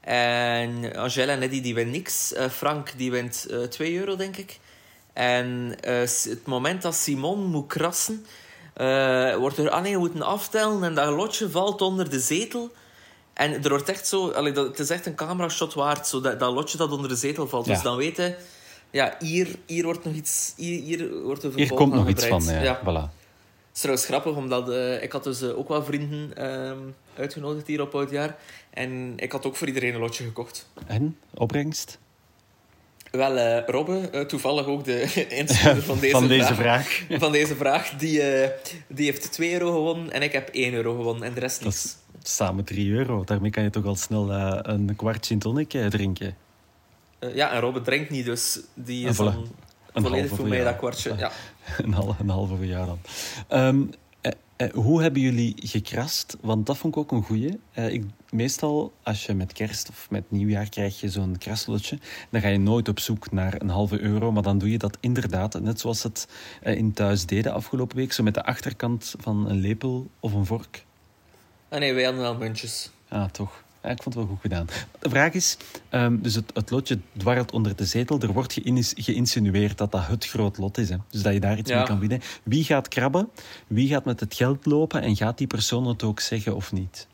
En 0.00 0.96
Angela 0.96 1.32
en 1.32 1.42
Eddie 1.42 1.60
die 1.60 1.74
winnen 1.74 1.94
niks. 1.94 2.32
Uh, 2.32 2.48
Frank 2.48 2.92
die 2.96 3.10
wint 3.10 3.46
uh, 3.50 3.62
2 3.62 3.98
euro, 3.98 4.16
denk 4.16 4.36
ik. 4.36 4.58
En 5.12 5.76
het 5.82 6.46
moment 6.46 6.82
dat 6.82 6.94
Simon 6.94 7.44
moet 7.44 7.66
krassen, 7.66 8.26
wordt 9.38 9.58
er... 9.58 9.70
Ah 9.70 9.82
nee, 9.82 9.98
moeten 9.98 10.22
aftellen 10.22 10.84
en 10.84 10.94
dat 10.94 11.08
lotje 11.08 11.50
valt 11.50 11.80
onder 11.80 12.10
de 12.10 12.20
zetel. 12.20 12.72
En 13.32 13.62
er 13.62 13.68
wordt 13.68 13.88
echt 13.88 14.06
zo... 14.06 14.30
Allee, 14.30 14.52
dat, 14.52 14.66
het 14.66 14.78
is 14.78 14.90
echt 14.90 15.06
een 15.06 15.14
camera 15.14 15.48
shot 15.48 15.74
waard, 15.74 16.06
zo 16.06 16.20
dat, 16.20 16.40
dat 16.40 16.52
lotje 16.52 16.78
dat 16.78 16.92
onder 16.92 17.08
de 17.08 17.16
zetel 17.16 17.48
valt. 17.48 17.66
Ja. 17.66 17.72
Dus 17.72 17.82
dan 17.82 17.96
weten 17.96 18.36
ja, 18.94 19.16
hier, 19.18 19.48
hier 19.66 19.84
wordt 19.84 20.04
nog 20.04 20.14
iets... 20.14 20.52
Hier, 20.56 20.82
hier 20.82 21.22
wordt 21.22 21.42
een 21.42 21.52
Hier 21.54 21.74
komt 21.74 21.92
nog 21.92 22.08
iets 22.08 22.26
van, 22.26 22.42
ja. 22.44 22.62
ja. 22.62 22.80
Voilà. 22.80 23.10
Het 23.68 23.72
is 23.72 23.80
trouwens 23.80 24.06
grappig, 24.06 24.36
omdat 24.36 24.68
uh, 24.68 25.02
ik 25.02 25.12
had 25.12 25.24
dus 25.24 25.42
uh, 25.42 25.58
ook 25.58 25.68
wel 25.68 25.84
vrienden 25.84 26.30
uh, 26.38 26.72
uitgenodigd 27.18 27.66
hier 27.66 27.80
op 27.80 27.94
oudjaar. 27.94 28.36
En 28.70 29.12
ik 29.16 29.32
had 29.32 29.46
ook 29.46 29.56
voor 29.56 29.66
iedereen 29.66 29.94
een 29.94 30.00
lotje 30.00 30.24
gekocht. 30.24 30.68
En? 30.86 31.16
Opbrengst? 31.34 31.98
Wel, 33.10 33.36
uh, 33.36 33.66
Robbe, 33.66 34.24
toevallig 34.26 34.66
ook 34.66 34.84
de 34.84 35.00
instuurder 35.40 35.82
van 35.82 35.98
deze, 36.04 36.12
van 36.12 36.28
deze 36.28 36.54
vraag, 36.54 36.88
vraag. 36.88 37.18
Van 37.20 37.32
deze 37.32 37.56
vraag, 37.56 37.90
die, 37.90 38.22
die 38.86 39.04
heeft 39.04 39.32
2 39.32 39.52
euro 39.52 39.72
gewonnen 39.72 40.12
en 40.12 40.22
ik 40.22 40.32
heb 40.32 40.48
1 40.48 40.74
euro 40.74 40.94
gewonnen 40.94 41.22
en 41.22 41.34
de 41.34 41.40
rest 41.40 41.64
niets. 41.64 41.96
Samen 42.22 42.64
3 42.64 42.92
euro. 42.92 43.24
Daarmee 43.24 43.50
kan 43.50 43.62
je 43.62 43.70
toch 43.70 43.84
al 43.84 43.96
snel 43.96 44.30
een 44.32 44.96
kwart 44.96 45.26
gin 45.26 45.38
tonic 45.38 45.70
drinken. 45.70 46.36
Ja, 47.34 47.52
en 47.52 47.60
Robbe 47.60 47.82
drinkt 47.82 48.10
niet, 48.10 48.24
dus 48.24 48.60
die 48.74 49.08
is 49.08 49.16
dan 49.16 49.46
volledig 49.94 50.30
voor 50.30 50.48
mij 50.48 50.64
dat 50.64 50.76
kwartje. 50.76 51.14
Ja. 51.16 51.30
een, 51.84 51.92
halve, 51.92 52.22
een 52.22 52.28
halve 52.28 52.56
voor 52.56 52.66
jou 52.66 52.86
dan. 52.86 52.98
Um, 53.66 53.90
eh, 54.56 54.70
hoe 54.72 55.02
hebben 55.02 55.22
jullie 55.22 55.54
gekrast? 55.56 56.36
Want 56.40 56.66
dat 56.66 56.78
vond 56.78 56.96
ik 56.96 57.00
ook 57.00 57.12
een 57.12 57.22
goeie. 57.22 57.60
Eh, 57.72 57.92
ik, 57.92 58.04
meestal, 58.30 58.92
als 59.02 59.26
je 59.26 59.34
met 59.34 59.52
kerst 59.52 59.88
of 59.88 60.10
met 60.10 60.30
nieuwjaar 60.30 60.68
krijg 60.68 61.00
je 61.00 61.08
zo'n 61.08 61.38
kraslotje, 61.38 61.98
dan 62.30 62.40
ga 62.40 62.48
je 62.48 62.58
nooit 62.58 62.88
op 62.88 62.98
zoek 62.98 63.32
naar 63.32 63.54
een 63.58 63.68
halve 63.68 64.00
euro, 64.00 64.32
maar 64.32 64.42
dan 64.42 64.58
doe 64.58 64.70
je 64.70 64.78
dat 64.78 64.96
inderdaad, 65.00 65.60
net 65.60 65.80
zoals 65.80 66.02
het 66.02 66.28
eh, 66.62 66.76
in 66.76 66.92
thuis 66.92 67.26
deden 67.26 67.52
afgelopen 67.52 67.96
week, 67.96 68.12
zo 68.12 68.22
met 68.22 68.34
de 68.34 68.44
achterkant 68.44 69.14
van 69.18 69.48
een 69.48 69.60
lepel 69.60 70.06
of 70.20 70.32
een 70.32 70.46
vork. 70.46 70.84
Ah 71.68 71.78
nee, 71.78 71.94
wij 71.94 72.04
hadden 72.04 72.22
wel 72.22 72.36
muntjes. 72.36 72.90
Ah, 73.08 73.24
toch. 73.30 73.63
Ja, 73.84 73.90
ik 73.90 74.02
vond 74.02 74.14
het 74.14 74.24
wel 74.24 74.26
goed 74.26 74.40
gedaan. 74.40 74.66
De 74.98 75.08
vraag 75.08 75.32
is, 75.32 75.56
um, 75.90 76.22
dus 76.22 76.34
het, 76.34 76.50
het, 76.54 76.70
lotje 76.70 76.98
dwarrelt 77.16 77.52
onder 77.52 77.76
de 77.76 77.84
zetel. 77.84 78.20
Er 78.20 78.32
wordt 78.32 78.58
geïnsinueerd 78.96 79.78
dat 79.78 79.92
dat 79.92 80.06
het 80.06 80.26
groot 80.26 80.58
lot 80.58 80.78
is. 80.78 80.88
Hè? 80.88 80.96
Dus 81.10 81.22
dat 81.22 81.32
je 81.32 81.40
daar 81.40 81.58
iets 81.58 81.70
mee 81.70 81.82
kan 81.82 81.98
winnen. 81.98 82.20
Wie 82.42 82.64
gaat 82.64 82.88
krabben? 82.88 83.30
Wie 83.66 83.88
gaat 83.88 84.04
met 84.04 84.20
het 84.20 84.34
geld 84.34 84.66
lopen? 84.66 85.02
En 85.02 85.16
gaat 85.16 85.38
die 85.38 85.46
persoon 85.46 85.86
het 85.86 86.02
ook 86.02 86.20
zeggen 86.20 86.54
of 86.54 86.72
niet? 86.72 87.06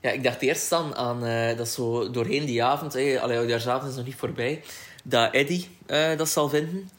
Ja, 0.00 0.10
ik 0.10 0.22
dacht 0.22 0.42
eerst 0.42 0.70
dan 0.70 0.94
aan, 0.96 1.24
uh, 1.24 1.56
dat 1.56 1.68
zo 1.68 2.10
doorheen 2.10 2.44
die 2.44 2.64
avond, 2.64 2.92
hey, 2.92 3.20
allee, 3.20 3.38
oudjaarsavond 3.38 3.90
is 3.90 3.96
nog 3.96 4.04
niet 4.04 4.14
voorbij, 4.14 4.62
dat 5.04 5.34
Eddy 5.34 5.64
uh, 5.86 6.16
dat 6.16 6.28
zal 6.28 6.48
vinden. 6.48 6.90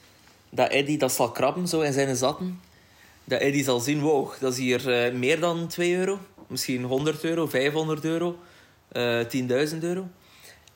Dat 0.50 0.69
Eddy 0.69 0.98
dat 0.98 1.12
zal 1.12 1.31
krabben, 1.31 1.67
zo 1.67 1.81
in 1.81 1.93
zijn 1.93 2.15
zatten. 2.15 2.59
Dat 3.24 3.41
Eddy 3.41 3.63
zal 3.63 3.79
zien, 3.79 4.00
wow, 4.00 4.31
dat 4.39 4.51
is 4.51 4.59
hier 4.59 5.07
uh, 5.07 5.13
meer 5.19 5.39
dan 5.39 5.67
2 5.67 5.95
euro. 5.95 6.19
Misschien 6.48 6.83
100 6.83 7.24
euro, 7.24 7.48
500 7.48 8.05
euro 8.05 8.39
uh, 8.91 9.19
eh, 9.19 9.69
10.000 9.72 9.77
euro. 9.79 10.08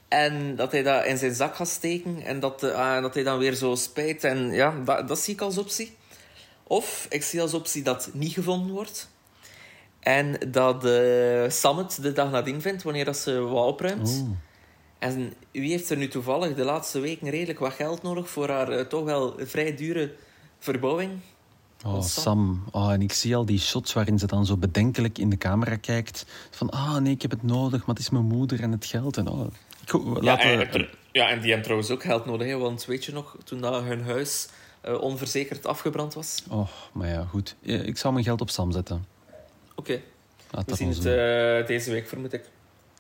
En 0.08 0.56
dat 0.56 0.72
hij 0.72 0.84
dat 0.84 1.06
in 1.06 1.18
zijn 1.18 1.34
zak 1.34 1.56
gaat 1.56 1.68
steken 1.68 2.22
en 2.26 2.40
dat, 2.40 2.64
uh, 2.64 3.02
dat 3.02 3.14
hij 3.14 3.24
dan 3.24 3.38
weer 3.38 3.54
zo 3.54 3.76
spijt. 3.76 4.24
En 4.24 4.52
ja, 4.52 4.74
dat, 4.86 5.08
dat 5.08 5.20
zie 5.20 5.34
ik 5.34 5.42
als 5.42 5.58
optie. 5.58 5.98
Of 6.64 7.06
ik 7.10 7.24
zie 7.24 7.42
als 7.42 7.54
optie 7.54 7.84
dat 7.84 8.10
niet 8.14 8.34
gevonden 8.34 8.74
wordt. 8.74 9.10
En 10.00 10.38
dat 10.48 10.86
uh, 10.86 11.50
Sam 11.50 11.78
het 11.78 11.98
de 12.02 12.12
dag 12.12 12.32
nadien 12.32 12.62
vindt, 12.62 12.84
wanneer 12.84 13.06
dat 13.06 13.18
ze 13.18 13.40
wat 13.40 13.68
opruimt. 13.68 14.26
En 15.00 15.34
wie 15.52 15.72
heeft 15.72 15.90
er 15.90 15.98
nu 15.98 16.08
toevallig 16.08 16.56
de 16.56 16.64
laatste 16.64 17.00
weken 17.00 17.30
redelijk 17.30 17.60
wat 17.60 17.74
geld 17.74 18.02
nodig 18.02 18.30
voor 18.30 18.50
haar 18.50 18.72
uh, 18.72 18.82
toch 18.82 19.04
wel 19.04 19.36
vrij 19.38 19.76
dure 19.76 20.14
verbouwing? 20.60 21.12
Oh, 21.84 22.02
Sam. 22.02 22.64
Oh, 22.72 22.92
en 22.92 23.02
ik 23.02 23.14
zie 23.14 23.36
al 23.36 23.46
die 23.46 23.60
shots 23.60 23.94
waarin 23.94 24.20
ze 24.20 24.28
dan 24.28 24.46
zo 24.46 24.58
bedenkelijk 24.58 25.18
in 25.18 25.30
de 25.30 25.38
camera 25.38 25.76
kijkt. 25.76 26.26
Van, 26.52 26.70
ah 26.70 26.98
nee, 26.98 27.14
ik 27.14 27.22
heb 27.22 27.32
het 27.32 27.44
nodig, 27.44 27.80
maar 27.80 27.96
het 27.96 28.00
is 28.00 28.10
mijn 28.10 28.26
moeder 28.26 28.62
en 28.62 28.72
het 28.72 28.86
geld. 28.86 29.18
En, 29.18 29.28
oh, 29.28 29.48
ja, 30.22 30.40
en, 30.40 30.88
ja, 31.12 31.30
en 31.30 31.38
die 31.40 31.48
hebben 31.48 31.62
trouwens 31.62 31.90
ook 31.90 32.04
geld 32.04 32.26
nodig. 32.26 32.48
Hè, 32.48 32.58
want 32.58 32.86
weet 32.86 33.06
je 33.06 33.12
nog, 33.12 33.38
toen 33.44 33.62
dat 33.62 33.84
hun 33.84 34.04
huis 34.04 34.48
uh, 34.86 35.02
onverzekerd 35.02 35.66
afgebrand 35.66 36.14
was? 36.14 36.44
Oh, 36.50 36.68
maar 36.92 37.10
ja, 37.10 37.26
goed. 37.30 37.56
Ik 37.62 37.98
zal 37.98 38.12
mijn 38.12 38.26
geld 38.26 38.42
op 38.42 38.50
Sam 38.50 38.72
zetten. 38.72 39.06
Oké. 39.76 40.02
Okay. 40.52 40.64
We 40.66 40.76
zien 40.76 40.90
het 40.90 40.98
uh, 40.98 41.68
deze 41.68 41.92
week, 41.92 42.08
vermoed 42.08 42.34
ik. 42.34 42.50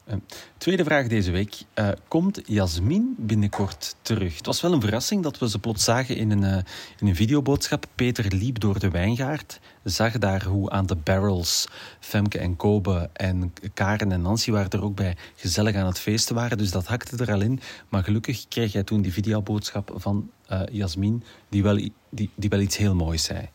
Uh, 0.07 0.15
tweede 0.57 0.83
vraag 0.83 1.07
deze 1.07 1.31
week. 1.31 1.55
Uh, 1.75 1.89
komt 2.07 2.41
Jasmin 2.45 3.15
binnenkort 3.17 3.95
terug? 4.01 4.37
Het 4.37 4.45
was 4.45 4.61
wel 4.61 4.73
een 4.73 4.81
verrassing 4.81 5.23
dat 5.23 5.39
we 5.39 5.49
ze 5.49 5.59
plots 5.59 5.83
zagen 5.83 6.15
in 6.15 6.31
een, 6.31 6.43
uh, 6.43 6.57
in 6.99 7.07
een 7.07 7.15
videoboodschap. 7.15 7.85
Peter 7.95 8.33
liep 8.35 8.59
door 8.59 8.79
de 8.79 8.89
wijngaard, 8.89 9.59
zag 9.83 10.17
daar 10.17 10.45
hoe 10.45 10.69
aan 10.69 10.85
de 10.85 10.95
barrels 10.95 11.67
Femke 11.99 12.39
en 12.39 12.55
Kobe 12.55 13.09
en 13.13 13.53
Karen 13.73 14.11
en 14.11 14.21
Nancy 14.21 14.51
waren 14.51 14.69
er 14.69 14.83
ook 14.83 14.95
bij 14.95 15.17
gezellig 15.35 15.75
aan 15.75 15.85
het 15.85 15.99
feesten 15.99 16.35
waren. 16.35 16.57
Dus 16.57 16.71
dat 16.71 16.87
hakte 16.87 17.17
er 17.17 17.33
al 17.33 17.41
in. 17.41 17.59
Maar 17.89 18.03
gelukkig 18.03 18.47
kreeg 18.47 18.73
hij 18.73 18.83
toen 18.83 19.01
die 19.01 19.13
videoboodschap 19.13 19.93
van 19.95 20.29
Jasmin, 20.71 21.23
die 21.49 21.63
wel, 21.63 21.75
die, 22.09 22.29
die 22.35 22.49
wel 22.49 22.59
iets 22.59 22.77
heel 22.77 22.95
moois 22.95 23.23
zei 23.23 23.49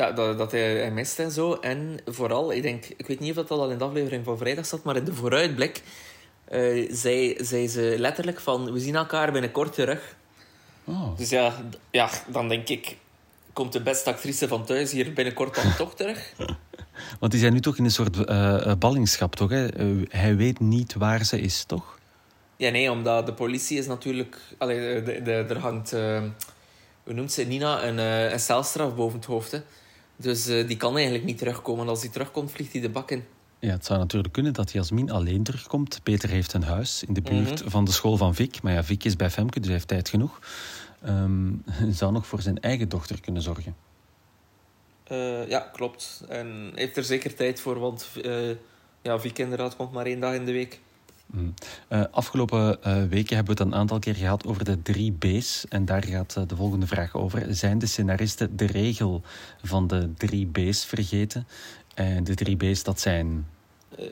ja, 0.00 0.12
dat, 0.12 0.38
dat 0.38 0.52
hij, 0.52 0.76
hij 0.76 0.90
mist 0.90 1.18
en 1.18 1.30
zo. 1.30 1.54
En 1.54 2.00
vooral, 2.06 2.52
ik 2.52 2.62
denk, 2.62 2.84
ik 2.96 3.06
weet 3.06 3.20
niet 3.20 3.30
of 3.30 3.46
dat 3.46 3.50
al 3.58 3.70
in 3.70 3.78
de 3.78 3.84
aflevering 3.84 4.24
van 4.24 4.38
vrijdag 4.38 4.66
zat, 4.66 4.82
maar 4.82 4.96
in 4.96 5.04
de 5.04 5.14
vooruitblik 5.14 5.82
uh, 6.52 6.88
zei, 6.92 7.36
zei 7.40 7.68
ze 7.68 7.94
letterlijk 7.98 8.40
van, 8.40 8.72
we 8.72 8.80
zien 8.80 8.96
elkaar 8.96 9.32
binnenkort 9.32 9.74
terug. 9.74 10.16
Oh. 10.84 11.16
Dus 11.16 11.30
ja, 11.30 11.54
ja, 11.90 12.10
dan 12.26 12.48
denk 12.48 12.68
ik, 12.68 12.96
komt 13.52 13.72
de 13.72 13.82
beste 13.82 14.10
actrice 14.10 14.48
van 14.48 14.64
thuis 14.64 14.92
hier 14.92 15.12
binnenkort 15.12 15.54
dan 15.54 15.76
toch 15.84 15.94
terug? 15.94 16.32
Want 17.20 17.32
die 17.32 17.40
zijn 17.40 17.52
nu 17.52 17.60
toch 17.60 17.78
in 17.78 17.84
een 17.84 17.90
soort 17.90 18.16
uh, 18.16 18.72
ballingschap, 18.78 19.36
toch? 19.36 19.50
Hè? 19.50 19.80
Uh, 19.80 20.06
hij 20.08 20.36
weet 20.36 20.60
niet 20.60 20.94
waar 20.94 21.24
ze 21.24 21.40
is, 21.40 21.64
toch? 21.64 21.98
Ja, 22.56 22.70
nee, 22.70 22.90
omdat 22.90 23.26
de 23.26 23.32
politie 23.32 23.78
is 23.78 23.86
natuurlijk... 23.86 24.36
Allee, 24.58 25.02
de, 25.02 25.22
de, 25.22 25.32
er 25.32 25.58
hangt... 25.58 25.90
hoe 27.04 27.14
noemt 27.14 27.32
ze? 27.32 27.42
Nina 27.42 27.84
een, 27.84 27.98
een 28.32 28.40
celstraf 28.40 28.94
boven 28.94 29.18
het 29.18 29.26
hoofd, 29.26 29.52
hè? 29.52 29.60
Dus 30.20 30.48
uh, 30.48 30.66
die 30.68 30.76
kan 30.76 30.94
eigenlijk 30.94 31.24
niet 31.24 31.38
terugkomen. 31.38 31.88
Als 31.88 32.00
hij 32.00 32.10
terugkomt, 32.10 32.50
vliegt 32.50 32.72
hij 32.72 32.80
de 32.80 32.90
bak 32.90 33.10
in. 33.10 33.24
Ja, 33.58 33.70
het 33.70 33.84
zou 33.84 33.98
natuurlijk 33.98 34.32
kunnen 34.32 34.52
dat 34.52 34.72
Jasmin 34.72 35.10
alleen 35.10 35.42
terugkomt. 35.42 36.00
Peter 36.02 36.28
heeft 36.28 36.52
een 36.52 36.62
huis 36.62 37.04
in 37.06 37.14
de 37.14 37.20
buurt 37.20 37.60
mhm. 37.60 37.70
van 37.70 37.84
de 37.84 37.92
school 37.92 38.16
van 38.16 38.34
Vic. 38.34 38.62
Maar 38.62 38.72
ja, 38.72 38.84
Vic 38.84 39.04
is 39.04 39.16
bij 39.16 39.30
Femke, 39.30 39.58
dus 39.58 39.66
hij 39.66 39.74
heeft 39.74 39.88
tijd 39.88 40.08
genoeg. 40.08 40.38
Um, 41.06 41.64
zou 41.90 42.12
nog 42.12 42.26
voor 42.26 42.42
zijn 42.42 42.60
eigen 42.60 42.88
dochter 42.88 43.20
kunnen 43.20 43.42
zorgen. 43.42 43.76
Uh, 45.12 45.48
ja, 45.48 45.58
klopt. 45.58 46.24
En 46.28 46.72
heeft 46.74 46.96
er 46.96 47.04
zeker 47.04 47.34
tijd 47.34 47.60
voor, 47.60 47.78
want 47.78 48.08
uh, 48.22 48.50
ja, 49.02 49.18
Vic 49.18 49.38
inderdaad 49.38 49.76
komt 49.76 49.92
maar 49.92 50.06
één 50.06 50.20
dag 50.20 50.34
in 50.34 50.44
de 50.44 50.52
week. 50.52 50.80
Uh, 51.32 52.04
afgelopen 52.10 52.78
uh, 52.86 53.02
weken 53.08 53.36
hebben 53.36 53.56
we 53.56 53.62
het 53.62 53.72
een 53.72 53.78
aantal 53.78 53.98
keer 53.98 54.14
gehad 54.14 54.46
over 54.46 54.64
de 54.64 54.82
drie 54.82 55.12
B's. 55.12 55.64
En 55.68 55.84
daar 55.84 56.04
gaat 56.04 56.34
uh, 56.38 56.44
de 56.46 56.56
volgende 56.56 56.86
vraag 56.86 57.14
over. 57.14 57.54
Zijn 57.54 57.78
de 57.78 57.86
scenaristen 57.86 58.56
de 58.56 58.66
regel 58.66 59.22
van 59.62 59.86
de 59.86 60.14
drie 60.14 60.46
B's 60.46 60.84
vergeten? 60.84 61.46
En 61.94 62.24
de 62.24 62.34
drie 62.34 62.56
B's, 62.56 62.82
dat 62.82 63.00
zijn... 63.00 63.46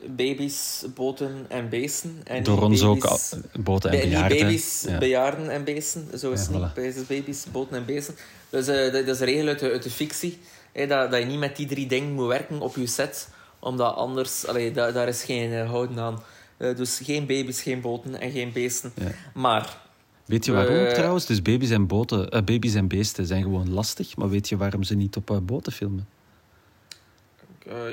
baby's, 0.07 0.85
boten 0.95 1.45
en 1.47 1.69
beesten. 1.69 2.21
En 2.23 2.43
Door 2.43 2.61
ons 2.61 2.83
ook 2.83 3.19
boten 3.59 3.91
en 3.91 3.99
bejaarden. 3.99 4.37
baby's, 4.37 4.85
ja. 4.87 4.97
bejaarden 4.97 5.49
en 5.49 5.63
beesten. 5.63 6.19
Zo 6.19 6.31
is 6.31 6.41
het 6.41 6.49
niet. 6.51 7.07
Baby's, 7.07 7.45
boten 7.51 7.77
en 7.77 7.85
beesten. 7.85 8.15
Dus 8.49 8.65
dat, 8.65 8.91
dat, 8.91 9.07
is 9.07 9.19
een 9.19 9.25
regel 9.25 9.47
uit 9.47 9.59
de, 9.59 9.71
uit 9.71 9.83
de 9.83 9.89
fictie. 9.89 10.39
Dat, 10.73 11.11
dat 11.11 11.19
je 11.19 11.25
niet 11.25 11.39
met 11.39 11.55
die 11.55 11.67
drie 11.67 11.87
dingen 11.87 12.13
moet 12.13 12.27
werken 12.27 12.59
op 12.59 12.75
je 12.75 12.87
set. 12.87 13.29
Omdat 13.59 13.95
anders... 13.95 14.45
Allee, 14.45 14.71
daar, 14.71 14.93
daar 14.93 15.07
is 15.07 15.23
geen 15.23 15.65
houden 15.65 15.99
aan. 15.99 16.19
Uh, 16.59 16.75
dus 16.75 16.99
geen 17.03 17.25
baby's, 17.25 17.61
geen 17.61 17.81
boten 17.81 18.19
en 18.21 18.31
geen 18.31 18.51
beesten. 18.51 18.91
Ja. 18.95 19.11
Maar... 19.33 19.77
Weet 20.25 20.45
je 20.45 20.51
waarom 20.51 20.75
uh, 20.75 20.91
trouwens? 20.91 21.25
Dus 21.25 21.41
baby's 21.41 21.69
en, 21.69 21.87
boten, 21.87 22.35
uh, 22.35 22.41
baby's 22.41 22.73
en 22.73 22.87
beesten 22.87 23.25
zijn 23.25 23.43
gewoon 23.43 23.69
lastig. 23.69 24.17
Maar 24.17 24.29
weet 24.29 24.49
je 24.49 24.57
waarom 24.57 24.83
ze 24.83 24.95
niet 24.95 25.15
op 25.15 25.41
boten 25.45 25.71
filmen? 25.71 26.07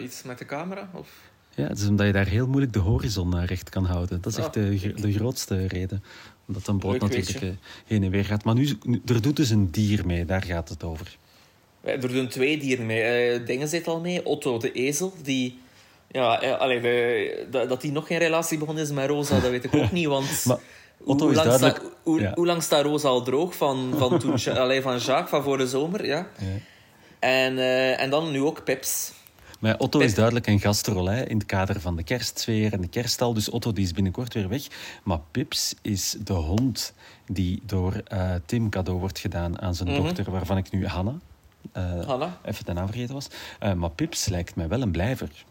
iets 0.02 0.22
met 0.22 0.38
de 0.38 0.44
camera? 0.44 0.90
Of? 0.92 1.08
Ja, 1.54 1.66
het 1.66 1.78
is 1.78 1.88
omdat 1.88 2.06
je 2.06 2.12
daar 2.12 2.26
heel 2.26 2.46
moeilijk 2.46 2.72
de 2.72 2.78
horizon 2.78 3.44
recht 3.44 3.68
kan 3.68 3.84
houden. 3.84 4.20
Dat 4.20 4.32
is 4.32 4.38
echt 4.38 4.48
ah. 4.48 4.52
de, 4.52 4.92
de 4.94 5.12
grootste 5.12 5.66
reden. 5.66 6.02
Omdat 6.46 6.66
een 6.66 6.78
boot 6.78 7.00
natuurlijk 7.00 7.56
heen 7.86 8.02
en 8.02 8.10
weer 8.10 8.24
gaat. 8.24 8.44
Maar 8.44 8.54
nu, 8.54 8.68
nu, 8.82 9.02
er 9.06 9.22
doet 9.22 9.36
dus 9.36 9.50
een 9.50 9.70
dier 9.70 10.06
mee, 10.06 10.24
daar 10.24 10.42
gaat 10.42 10.68
het 10.68 10.84
over. 10.84 11.16
Er 11.80 12.08
doen 12.08 12.28
twee 12.28 12.58
dieren 12.58 12.86
mee. 12.86 13.42
dingen 13.42 13.68
zit 13.68 13.86
al 13.86 14.00
mee. 14.00 14.26
Otto, 14.26 14.58
de 14.58 14.72
ezel, 14.72 15.14
die 15.22 15.58
ja, 16.08 16.40
eh, 16.40 16.58
allee, 16.58 17.48
dat 17.50 17.82
hij 17.82 17.90
nog 17.90 18.06
geen 18.06 18.18
relatie 18.18 18.58
begonnen 18.58 18.84
is 18.84 18.90
met 18.90 19.08
Rosa, 19.08 19.40
dat 19.40 19.50
weet 19.50 19.64
ik 19.64 19.74
ook 19.74 19.92
niet. 19.98 20.06
Want 20.06 20.44
maar 20.44 20.58
Otto 21.04 21.24
hoe, 21.24 21.30
is 21.30 21.36
lang 21.36 21.48
duidelijk... 21.48 21.76
sta, 21.76 21.88
hoe, 22.02 22.20
ja. 22.20 22.32
hoe, 22.34 22.46
lang 22.46 22.62
staat 22.62 22.84
Rosa 22.84 23.08
al 23.08 23.22
droog 23.22 23.56
van, 23.56 23.94
van, 23.96 24.18
toen, 24.18 24.34
allee, 24.56 24.82
van 24.82 24.98
Jacques 24.98 25.30
van 25.30 25.42
voor 25.42 25.58
de 25.58 25.66
zomer? 25.66 26.06
Ja. 26.06 26.26
ja. 26.38 26.46
En, 27.18 27.52
uh, 27.56 28.00
en 28.00 28.10
dan 28.10 28.30
nu 28.30 28.42
ook 28.42 28.64
Pips. 28.64 29.12
Maar 29.60 29.78
Otto 29.78 29.98
is 29.98 30.14
duidelijk 30.14 30.46
een 30.46 30.60
gastrol 30.60 31.06
hè, 31.06 31.24
in 31.24 31.36
het 31.36 31.46
kader 31.46 31.80
van 31.80 31.96
de 31.96 32.02
kerstsfeer 32.02 32.72
en 32.72 32.80
de 32.80 32.88
kerststal. 32.88 33.34
Dus 33.34 33.50
Otto 33.50 33.72
die 33.72 33.84
is 33.84 33.92
binnenkort 33.92 34.34
weer 34.34 34.48
weg. 34.48 34.66
Maar 35.04 35.20
Pips 35.30 35.74
is 35.82 36.16
de 36.24 36.32
hond 36.32 36.94
die 37.26 37.62
door 37.66 38.02
uh, 38.12 38.34
Tim 38.46 38.70
cadeau 38.70 38.98
wordt 39.00 39.18
gedaan 39.18 39.60
aan 39.60 39.74
zijn 39.74 39.88
mm 39.88 39.94
-hmm. 39.94 40.04
dochter, 40.04 40.30
waarvan 40.30 40.56
ik 40.56 40.70
nu 40.70 40.86
Hanna, 40.86 41.14
uh, 41.76 42.06
Hanna. 42.06 42.38
even 42.44 42.64
de 42.64 42.72
naam 42.72 42.86
vergeten 42.86 43.14
was. 43.14 43.28
Uh, 43.62 43.72
maar 43.72 43.90
Pips 43.90 44.26
lijkt 44.26 44.56
mij 44.56 44.68
wel 44.68 44.82
een 44.82 44.90
blijver. 44.90 45.44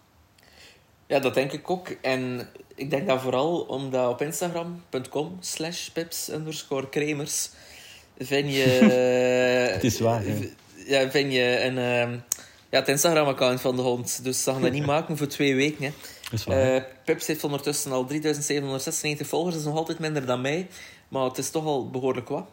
Ja, 1.08 1.20
dat 1.20 1.34
denk 1.34 1.52
ik 1.52 1.70
ook. 1.70 1.88
En 2.02 2.50
ik 2.76 2.90
denk 2.90 3.08
dat 3.08 3.22
vooral 3.22 3.60
omdat 3.60 4.10
op 4.10 4.22
Instagram.com 4.22 5.38
slash 5.40 5.88
pips 5.88 6.30
underscore 6.30 6.90
kremers 6.90 7.50
vind 8.18 8.54
je... 8.54 8.62
het 9.74 9.84
is 9.84 10.00
waar, 10.00 10.24
ja. 10.88 11.10
vind 11.10 11.34
je 11.34 11.62
een... 11.62 11.78
Uh, 11.78 12.18
ja, 12.70 12.80
het 12.80 12.88
Instagram-account 12.88 13.62
van 13.62 13.76
de 13.76 13.82
hond. 13.82 14.24
Dus 14.24 14.44
ze 14.44 14.52
gaan 14.52 14.62
dat 14.62 14.72
niet 14.72 14.86
maken 14.96 15.18
voor 15.18 15.28
twee 15.28 15.56
weken. 15.56 15.84
Hè. 15.84 16.76
Uh, 16.76 16.84
Pips 17.06 17.28
heeft 17.28 17.44
ondertussen 17.44 17.92
al 17.92 18.06
3796 18.06 19.28
volgers. 19.28 19.54
Dat 19.54 19.64
is 19.64 19.70
nog 19.70 19.78
altijd 19.78 20.00
minder 20.00 20.26
dan 20.26 20.42
mij. 20.42 20.68
maar 21.08 21.24
het 21.24 21.38
is 21.38 21.50
toch 21.50 21.66
al 21.66 21.90
behoorlijk 21.90 22.30
wat. 22.30 22.48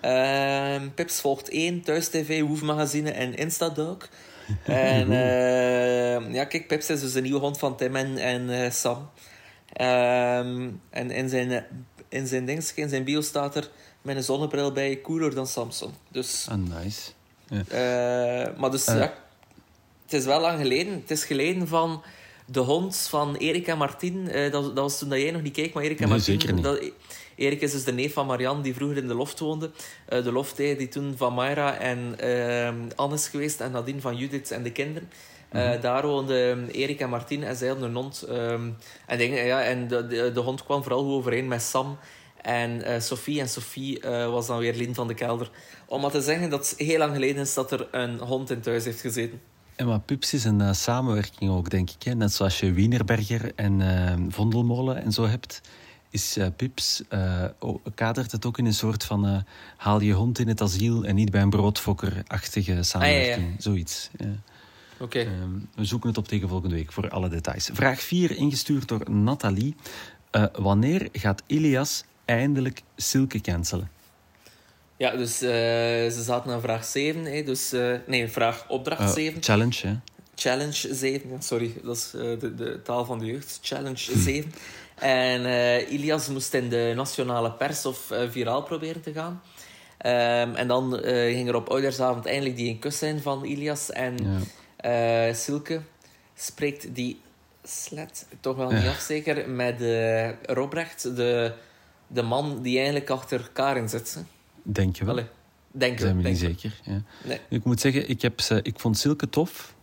Ehm, 0.00 0.88
Pips 0.94 1.20
volgt 1.20 1.48
1, 1.48 1.82
Thuis 1.82 2.08
TV, 2.08 2.40
Woefmagazine 2.42 3.10
en 3.10 3.34
Instadoc. 3.34 4.08
En 4.64 5.12
ehm, 5.12 6.32
ja, 6.34 6.44
kijk, 6.44 6.66
Pips 6.66 6.90
is 6.90 7.00
dus 7.00 7.12
de 7.12 7.20
nieuwe 7.20 7.40
hond 7.40 7.58
van 7.58 7.76
Tim 7.76 7.96
en, 7.96 8.18
en 8.18 8.50
eh, 8.64 8.70
Sam. 8.70 9.10
Ehm, 9.72 10.68
en 10.90 11.10
in 11.10 11.28
zijn, 11.28 11.66
in 12.08 12.26
zijn 12.26 12.44
ding, 12.44 12.70
in 12.74 12.88
zijn 12.88 13.04
bio 13.04 13.20
staat 13.20 13.56
er 13.56 13.70
met 14.02 14.16
een 14.16 14.22
zonnebril 14.22 14.72
bij 14.72 15.00
cooler 15.02 15.34
dan 15.34 15.46
Samson. 15.46 15.92
Dus, 16.08 16.46
Ah, 16.50 16.58
nice. 16.82 17.10
Eh, 17.68 18.58
maar 18.58 18.70
dus, 18.70 18.86
Eh. 18.86 18.96
ja, 18.96 19.14
het 20.04 20.12
is 20.12 20.24
wel 20.24 20.40
lang 20.40 20.60
geleden. 20.60 20.92
Het 20.92 21.10
is 21.10 21.24
geleden 21.24 21.68
van 21.68 22.02
de 22.46 22.60
hond 22.60 22.96
van 22.96 23.36
Erik 23.36 23.66
en 23.66 23.78
Martin. 23.78 24.28
Eh, 24.28 24.52
dat, 24.52 24.64
dat 24.64 24.74
was 24.84 24.98
toen 24.98 25.08
dat 25.08 25.18
jij 25.20 25.30
nog 25.30 25.42
niet 25.42 25.52
keek, 25.52 25.74
maar 25.74 25.82
Erik 25.82 26.00
en 26.00 26.08
Nee, 26.08 26.16
Martin... 26.16 26.40
zeker 26.40 26.54
niet. 26.54 26.64
Dat, 26.64 26.80
Erik 27.36 27.60
is 27.60 27.72
dus 27.72 27.84
de 27.84 27.92
neef 27.92 28.12
van 28.12 28.26
Marianne, 28.26 28.62
die 28.62 28.74
vroeger 28.74 28.96
in 28.96 29.08
de 29.08 29.14
loft 29.14 29.38
woonde. 29.38 29.70
Eh, 30.06 30.24
de 30.24 30.32
loft 30.32 30.56
die 30.56 30.88
toen 30.88 31.14
van 31.16 31.34
Mayra 31.34 31.76
en 31.76 32.14
ehm 32.18 32.76
Anne 32.94 33.14
is 33.14 33.28
geweest 33.28 33.60
en 33.60 33.70
nadien 33.70 34.00
van 34.00 34.16
Judith 34.16 34.50
en 34.50 34.62
de 34.62 34.72
kinderen. 34.72 35.08
Eh, 35.48 35.70
Mhm. 35.70 35.80
Daar 35.80 36.06
woonden 36.06 36.68
Erik 36.70 37.00
en 37.00 37.08
Martin 37.10 37.44
en 37.44 37.56
zij 37.56 37.68
hadden 37.68 37.88
een 37.88 37.94
hond. 37.94 38.22
ehm, 38.22 38.68
en 39.06 39.30
ja, 39.30 39.62
en 39.62 39.88
de, 39.88 40.06
de, 40.06 40.30
de 40.34 40.40
hond 40.40 40.64
kwam 40.64 40.82
vooral 40.82 41.02
goed 41.04 41.12
overeen 41.12 41.48
met 41.48 41.62
Sam 41.62 41.98
en 42.42 42.82
eh, 42.82 43.00
Sophie. 43.00 43.40
En 43.40 43.48
Sophie 43.48 44.00
was 44.30 44.46
dan 44.46 44.58
weer 44.58 44.74
Lien 44.74 44.94
van 44.94 45.06
de 45.08 45.14
Kelder. 45.14 45.50
Om 45.86 46.00
maar 46.00 46.10
te 46.10 46.20
zeggen 46.22 46.50
dat 46.50 46.70
het 46.70 46.78
heel 46.78 46.98
lang 46.98 47.12
geleden 47.12 47.42
is 47.42 47.54
dat 47.54 47.72
er 47.72 47.88
een 47.90 48.18
hond 48.18 48.50
in 48.50 48.60
thuis 48.60 48.84
heeft 48.84 49.00
gezeten. 49.00 49.40
En 49.76 49.86
maar 49.86 50.00
Pips 50.00 50.34
is 50.34 50.44
een 50.44 50.74
samenwerking 50.74 51.50
ook, 51.50 51.70
denk 51.70 51.90
ik. 51.90 52.02
Hè? 52.02 52.14
Net 52.14 52.32
zoals 52.32 52.60
je 52.60 52.72
Wienerberger 52.72 53.52
en 53.56 54.26
Vondelmolen 54.28 55.02
en 55.02 55.12
zo 55.12 55.26
hebt, 55.26 55.60
is 56.14 56.36
eh, 56.36 56.46
Pips, 56.56 57.02
eh, 57.08 57.44
o- 57.58 57.80
kadert 57.94 58.32
het 58.32 58.46
ook 58.46 58.58
in 58.58 58.66
een 58.66 58.74
soort 58.74 59.04
van 59.04 59.26
eh, 59.26 59.36
haal 59.76 60.00
je 60.00 60.12
hond 60.12 60.38
in 60.38 60.48
het 60.48 60.60
asiel 60.60 61.04
en 61.04 61.14
niet 61.14 61.30
bij 61.30 61.42
een 61.42 61.50
broodfokker-achtige 61.50 62.82
samenwerking. 62.82 63.54
Zoiets. 63.58 64.10
Ja. 64.16 64.26
Oké. 64.98 65.18
Ehm, 65.18 65.50
we 65.74 65.84
zoeken 65.84 66.08
het 66.08 66.18
op 66.18 66.28
tegen 66.28 66.48
volgende 66.48 66.74
week 66.74 66.92
voor 66.92 67.08
alle 67.08 67.28
details. 67.28 67.70
Vraag 67.72 68.00
4, 68.00 68.36
ingestuurd 68.36 68.88
door 68.88 69.10
Nathalie. 69.10 69.74
Eh, 70.30 70.44
wanneer 70.52 71.08
gaat 71.12 71.42
Ilias 71.46 72.04
eindelijk 72.24 72.82
Silke 72.96 73.40
cancelen? 73.40 73.90
Ja, 74.96 75.16
dus 75.16 75.40
eh, 75.42 75.48
ze 76.10 76.22
zaten 76.22 76.52
aan 76.52 76.60
vraag 76.60 76.84
7. 76.84 77.24
Hè, 77.24 77.42
dus, 77.42 77.72
eh, 77.72 77.94
nee, 78.06 78.28
vraag 78.28 78.68
opdracht 78.68 79.00
Eh, 79.00 79.08
7. 79.12 79.42
challenge, 79.42 79.86
hè? 79.86 79.94
Challenge 80.34 80.94
7. 80.94 81.30
Ja, 81.30 81.40
sorry, 81.40 81.74
dat 81.84 81.96
is 81.96 82.12
eh, 82.14 82.20
de, 82.40 82.54
de 82.54 82.80
taal 82.84 83.04
van 83.04 83.18
de 83.18 83.24
jeugd. 83.26 83.58
Challenge 83.62 84.18
7. 84.18 84.52
En 84.94 85.44
eh, 85.44 85.92
Ilias 85.92 86.28
moest 86.28 86.54
in 86.54 86.68
de 86.68 86.92
nationale 86.96 87.52
pers 87.52 87.86
of 87.86 88.10
eh, 88.10 88.30
viraal 88.30 88.62
proberen 88.62 89.02
te 89.02 89.12
gaan. 89.12 89.42
Ehm, 89.98 90.54
en 90.54 90.68
dan 90.68 90.98
eh, 90.98 91.34
ging 91.34 91.48
er 91.48 91.54
op 91.54 91.68
oudersavond 91.68 92.26
eindelijk 92.26 92.56
die 92.56 92.70
een 92.70 92.78
kus 92.78 92.98
zijn 92.98 93.22
van 93.22 93.44
Ilias. 93.44 93.90
En 93.90 94.16
Ja. 94.16 95.32
Silke 95.34 95.80
spreekt 96.34 96.94
die 96.94 97.20
slet 97.62 98.26
toch 98.40 98.56
wel 98.56 98.70
niet 98.70 98.86
af, 98.86 99.00
zeker, 99.00 99.50
met 99.50 99.80
Robrecht, 100.42 101.16
de, 101.16 101.52
de 102.06 102.22
man 102.22 102.62
die 102.62 102.76
eigenlijk 102.76 103.10
achter 103.10 103.50
Karin 103.52 103.88
zit. 103.88 104.14
Hè. 104.14 104.20
Denk 104.62 104.96
je 104.96 105.04
wel? 105.04 105.14
Allee, 105.14 105.26
denk 105.70 105.98
Zijn 105.98 106.16
we 106.16 106.22
denk 106.22 106.34
niet 106.34 106.44
zeker. 106.44 106.80
Ja. 106.82 107.02
Nee. 107.24 107.40
Ik 107.48 107.64
moet 107.64 107.80
zeggen, 107.80 108.08
ik, 108.08 108.22
heb 108.22 108.40
ze, 108.40 108.60
ik 108.62 108.78
vond 108.80 108.98
Silke 108.98 109.28
tof. 109.28 109.74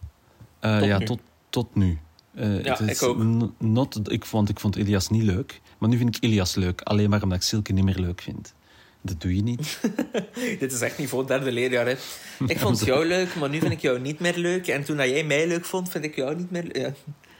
Tot 0.59 0.83
ja, 0.83 0.97
nu. 0.97 1.05
tot, 1.05 1.19
tot 1.49 1.75
nu. 1.75 1.99
Eh, 2.35 2.63
Ja, 2.63 2.79
ik 2.79 3.01
ook. 3.03 3.17
Not, 3.57 4.11
ik, 4.11 4.25
vond, 4.25 4.49
ik 4.49 4.59
vond 4.59 4.75
Ilias 4.75 5.09
niet 5.09 5.23
leuk. 5.23 5.61
Maar 5.77 5.89
nu 5.89 5.97
vind 5.97 6.15
ik 6.15 6.23
Ilias 6.23 6.55
leuk. 6.55 6.81
Alleen 6.81 7.09
maar 7.09 7.23
omdat 7.23 7.37
ik 7.37 7.43
Silke 7.43 7.73
niet 7.73 7.83
meer 7.83 7.99
leuk 7.99 8.21
vind. 8.21 8.53
Dat 9.01 9.21
doe 9.21 9.35
je 9.35 9.41
niet. 9.43 9.79
Dit 10.59 10.71
is 10.71 10.81
echt 10.81 11.11
het 11.11 11.27
derde 11.27 11.51
leerjaar. 11.51 11.85
Hè. 11.85 11.95
Ik 12.53 12.59
vond 12.59 12.79
jou 12.85 13.05
leuk, 13.05 13.35
maar 13.35 13.49
nu 13.49 13.59
vind 13.59 13.71
ik 13.71 13.81
jou 13.81 13.99
niet 13.99 14.19
meer 14.19 14.37
leuk. 14.37 14.67
En 14.67 14.83
toen 14.83 14.97
dat 14.97 15.09
jij 15.09 15.23
mij 15.23 15.47
leuk 15.47 15.65
vond, 15.65 15.89
vind 15.89 16.03
ik 16.03 16.15
jou 16.15 16.35
niet 16.35 16.51
meer 16.51 16.63
leuk. 16.63 16.75
Ja. 16.77 16.93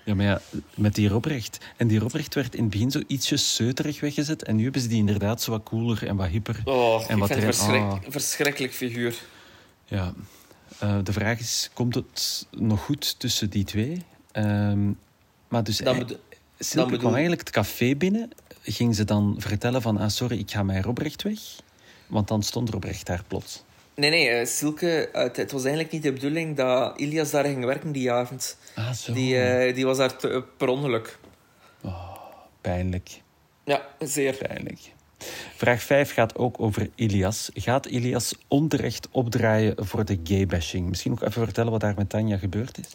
Ja, 0.05 0.15
maar 0.15 0.25
ja, 0.25 0.41
met 0.75 0.95
die 0.95 1.07
Robrecht. 1.09 1.57
En 1.77 1.87
die 1.87 1.99
Robrecht 1.99 2.33
werd 2.35 2.55
in 2.55 2.61
het 2.61 2.71
begin 2.71 2.91
zo 2.91 3.01
ietsje 3.07 3.37
zeuterig 3.37 3.99
weggezet. 3.99 4.43
En 4.43 4.55
nu 4.55 4.63
hebben 4.63 4.81
ze 4.81 4.87
die 4.87 4.97
inderdaad 4.97 5.41
zo 5.41 5.51
wat 5.51 5.63
cooler 5.63 6.07
en 6.07 6.15
wat 6.15 6.27
hipper. 6.27 6.61
Oh, 6.65 7.03
En 7.07 7.13
ik 7.13 7.19
wat 7.19 7.27
vind 7.27 7.39
er- 7.43 7.53
verschrik- 7.53 7.81
ah. 7.81 7.97
verschrikkelijk 8.07 8.73
figuur. 8.73 9.15
Ja. 9.85 10.13
Eh, 10.79 10.97
de 11.03 11.13
vraag 11.13 11.39
is, 11.39 11.69
komt 11.73 11.95
het 11.95 12.47
nog 12.51 12.79
goed 12.81 13.19
tussen 13.19 13.49
die 13.49 13.63
twee? 13.63 14.03
Ehm, 14.31 14.91
maar 15.47 15.63
dus... 15.63 15.77
Dan 15.77 15.97
bedo- 15.97 16.15
Silke 16.59 16.75
Dan 16.75 16.85
bedoel- 16.85 16.99
kwam 16.99 17.11
eigenlijk 17.13 17.41
het 17.41 17.49
café 17.49 17.95
binnen. 17.95 18.29
Ging 18.63 18.95
ze 18.95 19.03
dan 19.03 19.35
vertellen 19.37 19.81
van, 19.81 19.97
ah, 19.97 20.09
sorry, 20.09 20.39
ik 20.39 20.51
ga 20.51 20.63
met 20.63 20.85
Robrecht 20.85 21.21
weg? 21.23 21.39
Want 22.07 22.27
dan 22.27 22.43
stond 22.43 22.69
Robrecht 22.69 23.05
daar 23.05 23.23
plots. 23.27 23.63
Nee, 23.95 24.09
nee, 24.09 24.27
eh, 24.29 24.45
Silke, 24.45 25.09
het, 25.13 25.37
het 25.37 25.51
was 25.51 25.61
eigenlijk 25.63 25.93
niet 25.93 26.03
de 26.03 26.13
bedoeling 26.13 26.57
dat 26.57 26.99
Ilias 26.99 27.31
daar 27.31 27.43
ging 27.45 27.65
werken 27.65 27.91
die 27.91 28.11
avond. 28.11 28.57
Ah, 28.75 28.91
zo. 28.91 29.13
Die, 29.13 29.37
eh, 29.41 29.75
die 29.75 29.85
was 29.85 29.97
daar 29.97 30.15
te- 30.17 30.29
eh, 30.29 30.41
per 30.57 30.67
ongeluk. 30.67 31.17
Pijnlijk, 32.61 33.21
Ja, 33.65 33.87
zeer. 33.99 34.33
pijnlijk. 34.33 34.79
Vraag 35.55 35.81
5 35.81 36.13
gaat 36.13 36.35
ook 36.35 36.59
over 36.59 36.89
Ilias. 36.95 37.49
Gaat 37.53 37.85
Ilias 37.85 38.35
onterecht 38.47 39.07
opdraaien 39.11 39.75
voor 39.85 40.05
de 40.05 40.19
gay-bashing? 40.23 40.89
Misschien 40.89 41.11
nog 41.11 41.23
even 41.23 41.43
vertellen 41.43 41.71
wat 41.71 41.81
daar 41.81 41.93
met 41.97 42.09
Tanja 42.09 42.37
gebeurd 42.37 42.77
is. 42.79 42.87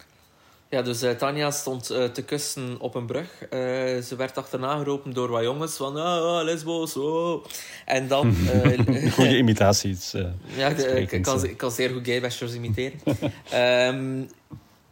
Ja, 0.68 0.82
dus 0.82 1.02
eh, 1.02 1.10
Tanja 1.10 1.50
stond 1.50 1.90
eh, 1.90 2.04
te 2.04 2.22
kussen 2.22 2.76
op 2.80 2.94
een 2.94 3.06
brug. 3.06 3.42
Eh, 3.42 3.58
ze 4.02 4.14
werd 4.16 4.36
achterna 4.38 4.76
geroepen 4.76 5.12
door 5.12 5.28
wat 5.28 5.42
jongens 5.42 5.76
van 5.76 5.96
ah, 5.96 6.38
ah, 6.38 6.44
lesbos, 6.44 6.96
oh. 6.96 7.44
En 7.84 8.08
dan... 8.08 8.36
Goede 9.14 9.36
imitaties. 9.36 10.12
Ja, 10.56 10.70
de- 10.70 11.00
ik, 11.00 11.22
kan, 11.22 11.44
ik 11.44 11.56
kan 11.56 11.70
zeer 11.70 11.90
goed 11.90 12.06
gaybashers 12.06 12.54
imiteren. 12.54 13.00
Ehm, 13.50 14.22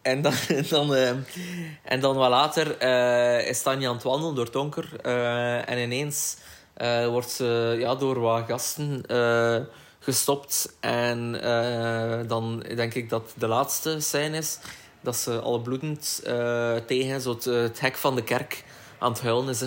en 0.02 0.22
dan, 0.22 0.32
en 0.48 0.64
dan, 0.68 0.94
ehm, 0.94 1.16
en 1.82 2.00
dan 2.00 2.16
wat 2.16 2.30
later 2.30 2.82
is 3.48 3.62
Tanja 3.62 3.88
aan 3.88 3.94
het 3.94 4.02
wandelen 4.02 4.34
door 4.34 4.44
het 4.44 4.52
donker. 4.52 5.00
en 5.66 5.78
ineens 5.78 6.36
wordt 7.10 7.30
ze 7.30 7.76
ja, 7.78 7.94
door 7.94 8.20
wat 8.20 8.44
gasten 8.48 9.04
gestopt. 9.98 10.76
En 10.80 11.32
dan 12.26 12.64
denk 12.74 12.94
ik 12.94 13.08
dat 13.08 13.32
de 13.38 13.46
laatste 13.46 14.00
scène 14.00 14.36
is 14.36 14.58
dat 15.04 15.16
ze 15.16 15.38
al 15.40 15.58
bloedend 15.60 16.20
eh, 16.24 16.76
tegen 16.86 17.20
zo 17.20 17.30
het, 17.30 17.44
het 17.44 17.80
hek 17.80 17.96
van 17.96 18.14
de 18.14 18.22
kerk 18.24 18.64
aan 18.98 19.12
het 19.12 19.20
huilen 19.20 19.48
is. 19.48 19.60
Hè. 19.60 19.66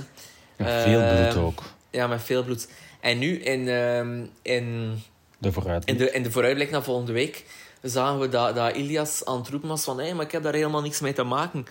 Ja, 0.58 0.82
veel 0.84 1.00
bloed 1.00 1.34
Ehm, 1.36 1.40
ook. 1.46 1.64
Ja, 1.92 2.08
met 2.08 2.22
veel 2.24 2.44
bloed. 2.44 2.68
En 3.00 3.18
nu 3.18 3.40
in, 3.40 3.68
ehm, 3.68 4.26
in 4.42 4.98
De 5.38 5.52
vooruit. 5.52 5.86
in 5.86 5.98
de, 5.98 6.12
in 6.12 6.24
de 6.24 6.32
vooruitblik 6.32 6.70
naar 6.72 6.84
volgende 6.84 7.12
week 7.12 7.46
zagen 7.82 8.20
we 8.20 8.30
dat, 8.30 8.56
dat 8.56 8.76
Ilias 8.76 9.26
aan 9.26 9.38
het 9.38 9.48
roepen 9.50 9.70
was 9.70 9.84
van 9.84 10.00
hé, 10.00 10.14
maar 10.14 10.26
ik 10.26 10.32
heb 10.32 10.44
daar 10.44 10.54
helemaal 10.54 10.82
niks 10.82 11.00
mee 11.00 11.14
te 11.14 11.24
maken. 11.24 11.66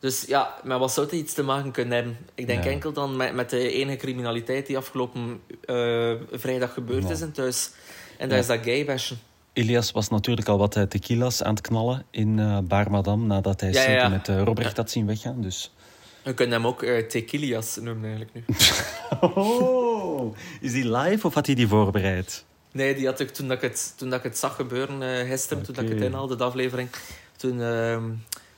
Dus 0.00 0.24
ja, 0.26 0.54
maar 0.64 0.78
wat 0.78 0.92
zou 0.92 1.06
het 1.06 1.14
iets 1.14 1.32
te 1.34 1.42
maken 1.42 1.70
kunnen 1.70 1.92
hebben? 1.94 2.18
Ik 2.34 2.46
denk 2.46 2.64
Ja. 2.64 2.70
enkel 2.70 2.92
dan 2.92 3.16
met, 3.16 3.34
met 3.34 3.50
de 3.50 3.70
enige 3.72 3.96
criminaliteit 3.96 4.66
die 4.66 4.76
afgelopen 4.76 5.40
eh, 5.64 6.12
vrijdag 6.32 6.72
gebeurd 6.72 7.10
is 7.10 7.20
in 7.20 7.32
thuis. 7.32 7.70
En 8.18 8.28
dat 8.28 8.36
Ja. 8.36 8.42
is 8.42 8.46
dat 8.60 8.72
gaybashen. 8.72 9.18
Ilias 9.52 9.90
was 9.92 10.08
natuurlijk 10.08 10.48
al 10.48 10.58
wat 10.58 10.76
eh, 10.76 10.82
tequila's 10.82 11.42
aan 11.42 11.54
het 11.54 11.66
knallen 11.66 12.04
in 12.10 12.38
eh 12.38 12.58
Bar 12.58 12.90
Madame, 12.90 13.26
nadat 13.26 13.60
hij 13.60 13.72
Ja, 13.72 14.08
met 14.08 14.28
eh, 14.28 14.42
Robrecht 14.42 14.76
had 14.76 14.90
zien 14.90 15.06
weggaan. 15.06 15.40
Dus. 15.40 15.72
We 16.22 16.34
kunnen 16.34 16.54
hem 16.56 16.66
ook 16.66 16.82
eh 16.82 17.06
Tequilias 17.06 17.76
noemen 17.76 18.04
eigenlijk 18.04 18.34
nu. 18.34 18.44
Oh, 19.34 20.36
is 20.60 20.72
die 20.72 20.90
live 20.96 21.26
of 21.26 21.34
had 21.34 21.46
hij 21.46 21.54
die 21.54 21.68
voorbereid? 21.68 22.44
Nee, 22.72 22.94
die 22.94 23.06
had 23.06 23.20
ik 23.20 23.30
toen 23.30 23.48
dat 23.48 23.56
ik 23.56 23.70
het, 23.70 23.94
toen 23.96 24.10
dat 24.10 24.18
ik 24.18 24.24
het 24.24 24.38
zag 24.38 24.56
gebeuren 24.56 25.02
eh, 25.02 25.28
gisteren, 25.28 25.62
toen 25.62 25.74
dat 25.74 25.84
ik 25.84 25.90
het 25.90 26.00
inhaalde, 26.00 26.36
de 26.36 26.44
aflevering, 26.44 26.88
toen, 27.36 27.60
ehm, 27.62 28.04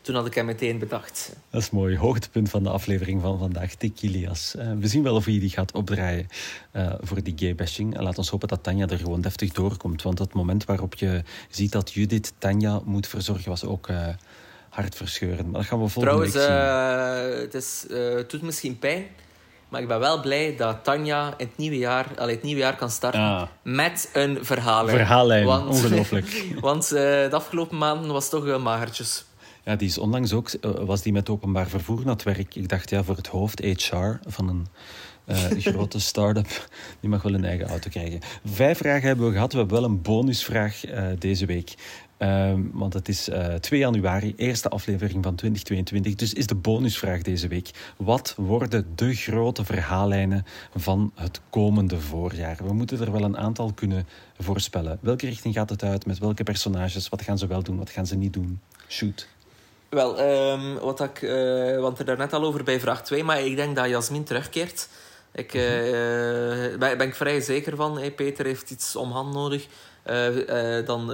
toen 0.05 0.15
had 0.15 0.27
ik 0.27 0.35
hem 0.35 0.45
meteen 0.47 0.79
bedacht. 0.79 1.33
Dat 1.51 1.61
is 1.63 1.71
mooi. 1.71 1.97
Hoogtepunt 1.97 2.51
van 2.51 2.63
de 2.63 2.69
aflevering 2.71 3.21
van 3.21 3.39
vandaag, 3.39 3.75
Tequilias. 3.75 4.55
Eh, 4.55 4.73
we 4.79 4.87
zien 4.89 5.03
wel 5.03 5.15
of 5.15 5.25
hij 5.25 5.39
die 5.39 5.51
gaat 5.51 5.73
opdraaien 5.73 6.27
eh, 6.71 6.93
voor 7.01 7.23
die 7.23 7.33
gaybashing. 7.37 7.97
En 7.97 8.03
laat 8.03 8.19
ons 8.19 8.29
hopen 8.31 8.49
dat 8.49 8.63
Tanja 8.63 8.87
er 8.87 8.99
gewoon 8.99 9.21
deftig 9.21 9.53
doorkomt. 9.53 10.03
Want 10.03 10.19
het 10.19 10.33
moment 10.35 10.65
waarop 10.65 10.95
je 10.95 11.23
ziet 11.51 11.73
dat 11.73 11.93
Judith 11.93 12.33
Tanja 12.39 12.81
moet 12.85 13.07
verzorgen, 13.07 13.49
was 13.51 13.65
ook 13.65 13.89
eh 13.89 14.09
hartverscheurend. 14.69 15.51
Maar 15.51 15.61
dat 15.61 15.69
gaan 15.69 15.83
we 15.83 15.89
volgende 15.89 16.31
Trouwens, 16.31 16.35
week 16.35 17.33
zien. 17.33 17.41
het, 17.41 17.55
is, 17.55 17.85
het 18.19 18.31
doet 18.31 18.43
misschien 18.43 18.79
pijn, 18.79 19.07
maar 19.69 19.81
ik 19.81 19.89
ben 19.89 19.99
wel 19.99 20.21
blij 20.21 20.57
dat 20.57 20.85
Tanja 20.85 21.35
in 21.37 21.47
het 21.47 21.57
nieuwe 21.57 21.79
jaar, 21.79 22.07
allee, 22.19 22.35
het 22.35 22.45
nieuwe 22.45 22.61
jaar 22.61 22.77
kan 22.77 22.91
starten 22.91 23.21
Ah. 23.21 23.43
met 23.63 24.11
een 24.13 24.39
verhaal. 24.45 24.89
Verhaallijn, 24.89 25.45
Want, 25.47 25.69
ongelooflijk. 25.69 26.45
want 26.61 26.89
de 26.89 27.29
afgelopen 27.33 27.79
maanden 27.79 28.13
was 28.13 28.23
het 28.23 28.33
toch 28.33 28.47
uh, 28.47 28.63
magertjes. 28.63 29.25
Ja, 29.65 29.77
die 29.77 29.89
is 29.89 29.99
onlangs 29.99 30.33
ook, 30.33 30.49
eh, 30.49 30.71
was 30.71 31.03
die 31.03 31.13
met 31.13 31.29
openbaar 31.29 31.69
vervoer 31.69 32.01
naar 32.05 32.15
het 32.15 32.23
werk. 32.23 32.55
Ik 32.55 32.69
dacht, 32.69 32.91
ja, 32.91 33.05
voor 33.05 33.17
het 33.17 33.27
hoofd 33.27 33.61
HR 33.61 34.19
van 34.27 34.49
een 34.49 34.67
eh, 35.25 35.37
grote 35.73 36.01
start-up, 36.01 36.69
die 37.01 37.11
mag 37.11 37.23
wel 37.23 37.35
een 37.35 37.45
eigen 37.45 37.67
auto 37.67 37.91
krijgen. 37.91 38.21
Vijf 38.45 38.79
vragen 38.79 39.07
hebben 39.09 39.27
we 39.27 39.33
gehad. 39.33 39.53
We 39.53 39.59
hebben 39.59 39.81
wel 39.81 39.89
een 39.91 40.03
bonusvraag 40.03 40.85
eh, 40.85 41.07
deze 41.19 41.47
week. 41.47 41.75
Ehm, 42.17 42.61
want 42.73 42.93
het 42.93 43.09
is 43.09 43.29
uh, 43.29 43.55
2 43.55 43.81
januari, 43.81 44.35
eerste 44.37 44.69
aflevering 44.69 45.25
van 45.25 45.35
2022. 45.35 46.15
Dus 46.15 46.33
is 46.33 46.47
de 46.47 46.55
bonusvraag 46.55 47.23
deze 47.23 47.49
week. 47.49 47.71
Wat 47.97 48.35
worden 48.37 48.87
de 48.95 49.15
grote 49.15 49.65
verhaallijnen 49.65 50.45
van 50.77 51.13
het 51.15 51.41
komende 51.51 52.01
voorjaar? 52.01 52.57
We 52.67 52.73
moeten 52.73 53.01
er 53.01 53.13
wel 53.13 53.23
een 53.23 53.37
aantal 53.37 53.73
kunnen 53.73 54.07
voorspellen. 54.39 54.99
Welke 55.01 55.27
richting 55.27 55.55
gaat 55.55 55.71
het 55.71 55.83
uit? 55.83 56.07
Met 56.07 56.19
welke 56.19 56.43
personages? 56.43 57.09
Wat 57.09 57.23
gaan 57.23 57.39
ze 57.39 57.47
wel 57.47 57.63
doen? 57.63 57.79
Wat 57.79 57.91
gaan 57.91 58.07
ze 58.07 58.17
niet 58.17 58.33
doen? 58.33 58.61
Shoot. 58.89 59.29
Wel, 59.95 60.21
um, 60.21 60.79
wat 60.79 61.01
ik, 61.01 61.23
uh, 61.23 61.81
want 61.81 62.09
er 62.09 62.17
net 62.17 62.33
al 62.33 62.45
over 62.45 62.65
bij 62.65 62.81
vraag 62.81 63.03
2, 63.03 63.25
maar 63.25 63.41
ik 63.41 63.57
denk 63.57 63.77
dat 63.77 63.89
Jasmin 63.89 64.25
terugkeert. 64.25 64.89
Ik 65.33 65.55
uh, 65.55 65.63
ben, 66.79 66.99
ben 66.99 67.01
ik 67.01 67.15
vrij 67.15 67.41
zeker 67.41 67.77
van. 67.77 67.99
Hey, 67.99 68.11
Peter 68.11 68.45
heeft 68.47 68.71
iets 68.71 68.97
om 68.97 69.11
hand 69.11 69.35
nodig. 69.35 69.67
Uh, 70.11 70.87
dan 70.87 71.09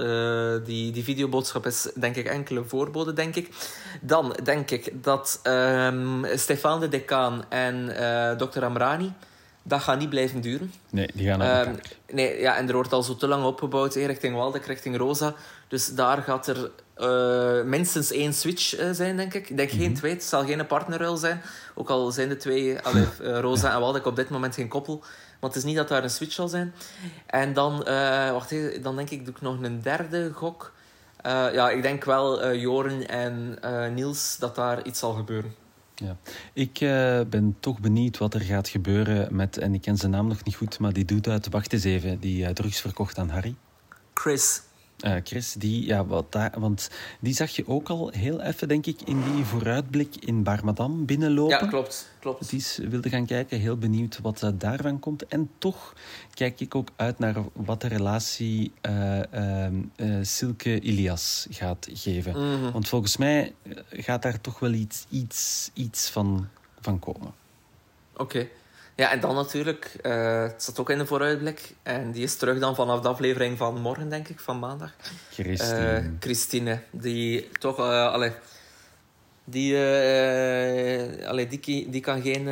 die, 0.65 0.91
die 0.91 1.03
videoboodschap 1.03 1.65
is 1.65 1.91
denk 1.95 2.15
ik 2.15 2.25
enkele 2.25 2.63
voorbode, 2.63 3.13
denk 3.13 3.35
ik. 3.35 3.49
Dan 4.01 4.35
denk 4.43 4.71
ik 4.71 5.03
dat 5.03 5.39
um, 5.43 6.25
Stefan 6.35 6.79
de 6.79 6.87
Decaan 6.87 7.45
en 7.49 7.85
Dr. 8.37 8.63
Amrani 8.63 9.13
dat 9.63 9.81
gaat 9.81 9.99
niet 9.99 10.09
blijven 10.09 10.41
duren. 10.41 10.73
Nee, 10.89 11.09
die 11.13 11.27
gaan 11.27 11.39
naar 11.39 11.67
um, 11.67 11.75
Nee, 12.11 12.39
ja, 12.39 12.57
en 12.57 12.67
er 12.67 12.73
wordt 12.73 12.93
al 12.93 13.03
zo 13.03 13.15
te 13.15 13.27
lang 13.27 13.43
opgebouwd, 13.43 13.95
richting 13.95 14.35
Waldeck, 14.35 14.65
richting 14.65 14.97
Rosa. 14.97 15.33
Dus 15.71 15.87
daar 15.87 16.21
gaat 16.21 16.47
er 16.47 16.71
uh, 16.97 17.63
minstens 17.63 18.11
één 18.11 18.33
switch 18.33 18.79
uh, 18.79 18.89
zijn, 18.91 19.17
denk 19.17 19.33
ik. 19.33 19.49
Ik 19.49 19.57
denk 19.57 19.69
geen 19.69 19.89
mhm. 19.89 19.93
twee, 19.93 20.13
het 20.13 20.23
zal 20.23 20.45
geen 20.45 20.67
partnerruil 20.67 21.17
zijn. 21.17 21.41
Ook 21.75 21.89
al 21.89 22.11
zijn 22.11 22.29
de 22.29 22.37
twee, 22.37 22.79
allee, 22.79 23.07
uh, 23.21 23.39
Rosa 23.45 23.73
en 23.73 23.79
Waldeck, 23.79 24.05
op 24.05 24.15
dit 24.15 24.29
moment 24.29 24.55
geen 24.55 24.67
koppel. 24.67 24.99
Maar 25.39 25.49
het 25.49 25.55
is 25.55 25.63
niet 25.63 25.75
dat 25.75 25.87
daar 25.87 26.03
een 26.03 26.09
switch 26.09 26.33
zal 26.33 26.47
zijn. 26.47 26.73
En 27.25 27.53
dan, 27.53 27.83
wacht 28.31 28.51
even, 28.51 28.81
dan 28.81 28.95
denk 28.95 29.09
ik, 29.09 29.25
doe 29.25 29.33
ik 29.33 29.41
nog 29.41 29.61
een 29.61 29.81
derde 29.81 30.31
gok. 30.33 30.71
ja, 31.23 31.69
ik 31.69 31.81
denk 31.81 32.03
wel 32.03 32.55
Joren 32.55 33.07
en 33.07 33.59
Niels 33.93 34.37
dat 34.37 34.55
daar 34.55 34.85
iets 34.85 34.99
zal 34.99 35.13
gebeuren. 35.13 35.55
Ja. 35.95 36.17
Ik 36.53 36.81
uh, 36.81 37.21
ben 37.29 37.55
toch 37.59 37.79
benieuwd 37.79 38.17
wat 38.17 38.33
er 38.33 38.41
gaat 38.41 38.69
gebeuren 38.69 39.35
met, 39.35 39.57
en 39.57 39.73
ik 39.73 39.81
ken 39.81 39.97
zijn 39.97 40.11
naam 40.11 40.27
nog 40.27 40.43
niet 40.43 40.55
goed, 40.55 40.79
maar 40.79 40.93
die 40.93 41.05
doet 41.05 41.27
uit, 41.27 41.49
wacht 41.49 41.73
eens 41.73 41.83
even, 41.83 42.19
die 42.19 42.43
uh, 42.43 42.49
drugs 42.49 42.81
verkocht 42.81 43.17
aan 43.17 43.29
Harry. 43.29 43.55
Chris. 44.13 44.61
Uh, 45.05 45.15
Chris, 45.23 45.53
die, 45.53 45.85
ja, 45.85 46.05
wat 46.05 46.31
daar, 46.31 46.53
want 46.59 46.89
die 47.19 47.33
zag 47.33 47.49
je 47.49 47.67
ook 47.67 47.89
al 47.89 48.09
heel 48.09 48.41
even, 48.41 48.67
denk 48.67 48.85
ik, 48.85 49.01
in 49.01 49.23
die 49.23 49.43
vooruitblik 49.43 50.15
in 50.15 50.43
Barmadam 50.43 51.05
binnenlopen. 51.05 51.59
Ja, 51.59 51.67
klopt. 51.67 52.11
klopt. 52.19 52.49
Die 52.49 52.89
wilde 52.89 53.09
gaan 53.09 53.25
kijken, 53.25 53.59
heel 53.59 53.77
benieuwd 53.77 54.19
wat 54.21 54.41
uh, 54.41 54.49
daarvan 54.53 54.99
komt. 54.99 55.25
En 55.25 55.49
toch 55.57 55.93
kijk 56.33 56.59
ik 56.59 56.75
ook 56.75 56.89
uit 56.95 57.19
naar 57.19 57.35
wat 57.53 57.81
de 57.81 57.87
relatie 57.87 58.71
uh, 58.89 59.67
Silke-Ilias 60.21 61.47
gaat 61.49 61.87
geven. 61.93 62.31
Mhm. 62.31 62.71
Want 62.71 62.87
volgens 62.87 63.17
mij 63.17 63.53
gaat 63.89 64.21
daar 64.21 64.41
toch 64.41 64.59
wel 64.59 64.73
iets, 64.73 65.05
iets, 65.09 65.69
iets 65.73 66.09
van, 66.09 66.47
van 66.81 66.99
komen. 66.99 67.33
Oké. 68.17 68.47
Ja, 69.01 69.11
en 69.11 69.19
dan 69.19 69.35
natuurlijk, 69.35 69.95
uh, 70.03 70.41
het 70.41 70.63
zat 70.63 70.79
ook 70.79 70.89
in 70.89 70.97
de 70.97 71.05
vooruitblik. 71.05 71.75
En 71.83 72.11
die 72.11 72.23
is 72.23 72.35
terug 72.35 72.59
dan 72.59 72.75
vanaf 72.75 72.99
de 72.99 73.07
aflevering 73.07 73.57
van 73.57 73.81
morgen, 73.81 74.09
denk 74.09 74.27
ik, 74.27 74.39
van 74.39 74.59
maandag. 74.59 74.93
Christine. 75.31 76.01
Uh, 76.01 76.07
Christine, 76.19 76.79
die 76.91 77.49
toch, 77.59 77.79
uh, 77.79 78.11
allee, 78.13 78.31
die, 79.43 79.75
allee, 81.27 81.47
die, 81.47 81.89
die 81.89 82.01
kan 82.01 82.21
geen, 82.21 82.47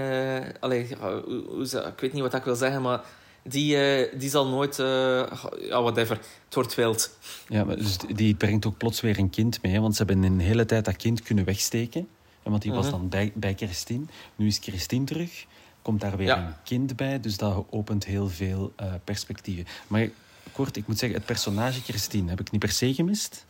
allee, 0.60 0.88
hoe, 1.00 1.44
hoe, 1.48 1.64
ik 1.64 2.00
weet 2.00 2.14
niet 2.14 2.22
wat 2.22 2.34
ik 2.34 2.44
wil 2.44 2.56
zeggen, 2.56 2.82
maar 2.82 3.02
die, 3.44 3.78
die 4.18 4.30
zal 4.30 4.48
nooit, 4.48 4.76
ja, 4.76 5.82
whatever, 5.82 6.18
het 6.46 6.56
wordt 6.56 6.76
wild. 6.76 7.18
Ja, 7.48 7.64
maar 7.64 7.76
dus 7.76 7.98
die 7.98 8.36
brengt 8.36 8.66
ook 8.66 8.78
plots 8.78 9.02
weer 9.02 9.20
een 9.20 9.30
kind 9.30 9.62
mee, 9.62 9.82
want 9.82 9.96
ze 9.96 10.04
hebben 10.04 10.24
een 10.24 10.40
hele 10.40 10.66
tijd 10.66 10.86
dat 10.86 10.96
kind 10.96 11.22
kunnen 11.22 11.46
wegsteken. 11.46 12.08
Want 12.44 12.62
die 12.62 12.72
was 12.72 12.86
mhm. 12.86 12.92
dan 12.96 13.10
bij, 13.10 13.32
bij 13.36 13.54
Christine. 13.56 14.06
Nu 14.36 14.48
is 14.48 14.58
Christine 14.58 15.06
terug 15.06 15.46
komt 15.90 16.02
daar 16.02 16.18
weer 16.18 16.30
een 16.30 16.54
kind 16.64 16.96
bij. 16.96 17.20
Dus 17.20 17.38
dat 17.38 17.66
opent 17.70 18.06
heel 18.06 18.28
veel 18.28 18.74
uh, 18.82 18.94
perspectieven. 19.04 19.66
Maar 19.88 20.10
kort, 20.52 20.78
ik 20.78 20.88
moet 20.88 21.00
zeggen, 21.00 21.18
het 21.18 21.28
personage 21.28 21.82
Christine 21.82 22.30
heb 22.30 22.40
ik 22.40 22.52
niet 22.52 22.60
per 22.60 22.72
se 22.72 22.94
gemist. 22.94 23.46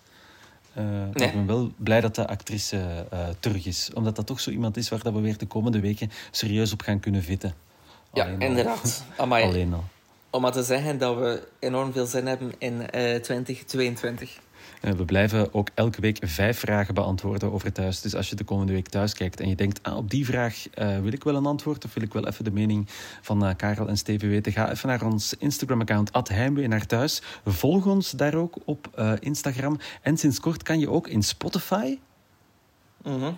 Uh, 0.78 0.84
nee. 0.86 1.28
Ik 1.28 1.34
ben 1.34 1.46
wel 1.46 1.72
blij 1.78 2.02
dat 2.02 2.16
de 2.16 2.28
actrice 2.28 3.08
uh, 3.14 3.28
terug 3.40 3.66
is. 3.66 3.90
Omdat 3.94 4.16
dat 4.16 4.26
toch 4.26 4.40
zo 4.40 4.50
iemand 4.50 4.78
is 4.78 4.90
waar 4.90 5.04
dat 5.04 5.14
we 5.14 5.20
weer 5.20 5.38
de 5.38 5.46
komende 5.46 5.80
weken 5.80 6.12
serieus 6.32 6.72
op 6.72 6.82
gaan 6.82 7.00
kunnen 7.00 7.24
vitten. 7.24 7.54
Ja, 8.14 8.26
inderdaad. 8.26 9.04
Alleen 9.18 9.74
al. 9.74 9.84
Om 10.30 10.42
maar 10.42 10.52
te 10.52 10.64
zeggen 10.64 10.98
dat 10.98 11.18
we 11.18 11.48
enorm 11.60 11.94
veel 11.94 12.06
zin 12.06 12.28
hebben 12.28 12.54
in 12.58 12.88
2022. 13.22 14.40
Eh, 14.82 14.92
we 14.92 15.06
blijven 15.06 15.54
ook 15.54 15.70
elke 15.74 16.02
week 16.02 16.18
vijf 16.22 16.60
vragen 16.60 16.94
beantwoorden 16.94 17.52
over 17.52 17.72
thuis. 17.72 18.02
Dus 18.02 18.16
als 18.16 18.30
je 18.30 18.36
de 18.36 18.44
komende 18.44 18.74
week 18.74 18.88
thuis 18.88 19.14
kijkt 19.14 19.40
en 19.40 19.50
je 19.50 19.56
denkt, 19.56 19.84
ah, 19.84 19.98
op 19.98 20.10
die 20.10 20.26
vraag 20.26 20.66
uh, 20.76 21.00
wil 21.00 21.14
ik 21.14 21.24
wel 21.24 21.36
een 21.36 21.46
antwoord 21.46 21.86
of 21.86 21.94
wil 21.94 22.04
ik 22.04 22.14
wel 22.14 22.28
even 22.28 22.44
de 22.44 22.52
mening 22.52 22.88
van 23.22 23.46
uh, 23.46 23.56
Karel 23.58 23.88
en 23.88 23.98
Steven 23.98 24.30
weten, 24.30 24.52
ga 24.52 24.72
even 24.72 24.88
naar 24.88 25.06
ons 25.06 25.34
Instagram-account 25.34 26.28
Heimwee 26.28 26.68
naar 26.68 26.86
thuis. 26.86 27.22
Volg 27.46 27.86
ons 27.86 28.12
daar 28.12 28.36
ook 28.36 28.58
op 28.66 28.90
uh, 29.00 29.14
Instagram. 29.20 29.80
En 30.02 30.18
sinds 30.18 30.40
kort 30.40 30.64
kan 30.64 30.80
je 30.80 30.90
ook 30.90 31.08
in 31.08 31.24
Spotify. 31.24 31.98
Mm 33.04 33.38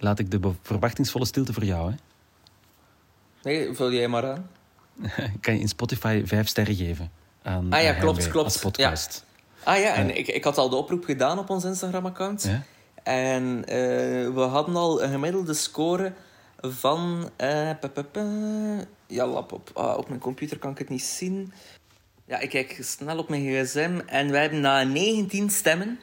Laat 0.00 0.18
ik 0.18 0.30
de 0.30 0.40
verwachtingsvolle 0.62 1.24
stilte 1.24 1.52
voor 1.52 1.64
jou. 1.64 1.90
Hè? 1.90 1.96
Nee, 3.42 3.74
vul 3.74 3.92
jij 3.92 4.08
maar 4.08 4.30
aan. 4.30 4.50
kan 5.40 5.54
je 5.54 5.60
in 5.60 5.68
Spotify 5.68 6.22
vijf 6.24 6.48
sterren 6.48 6.74
geven 6.74 7.10
aan 7.42 7.72
ah, 7.72 7.82
ja, 7.82 7.92
klopt, 7.92 8.28
klopt. 8.28 8.44
als 8.44 8.58
podcast. 8.58 9.24
Ja. 9.24 9.27
Ah 9.68 9.80
ja, 9.80 9.94
en 9.94 10.16
ik, 10.16 10.28
ik 10.28 10.44
had 10.44 10.58
al 10.58 10.68
de 10.68 10.76
oproep 10.76 11.04
gedaan 11.04 11.38
op 11.38 11.50
ons 11.50 11.64
Instagram-account. 11.64 12.42
Ja? 12.42 12.62
En 13.02 13.58
uh, 13.58 13.64
we 14.34 14.40
hadden 14.40 14.76
al 14.76 15.02
een 15.02 15.10
gemiddelde 15.10 15.54
score 15.54 16.12
van... 16.60 17.30
Uh, 17.42 17.70
ja, 19.06 19.26
lap 19.26 19.52
op, 19.52 19.70
ah, 19.74 19.96
op 19.96 20.08
mijn 20.08 20.20
computer 20.20 20.58
kan 20.58 20.70
ik 20.70 20.78
het 20.78 20.88
niet 20.88 21.02
zien. 21.02 21.52
Ja, 22.24 22.38
ik 22.38 22.48
kijk 22.48 22.78
snel 22.80 23.18
op 23.18 23.28
mijn 23.28 23.42
gsm. 23.42 24.00
En 24.06 24.30
wij 24.30 24.40
hebben 24.40 24.60
na 24.60 24.82
19 24.82 25.50
stemmen 25.50 26.00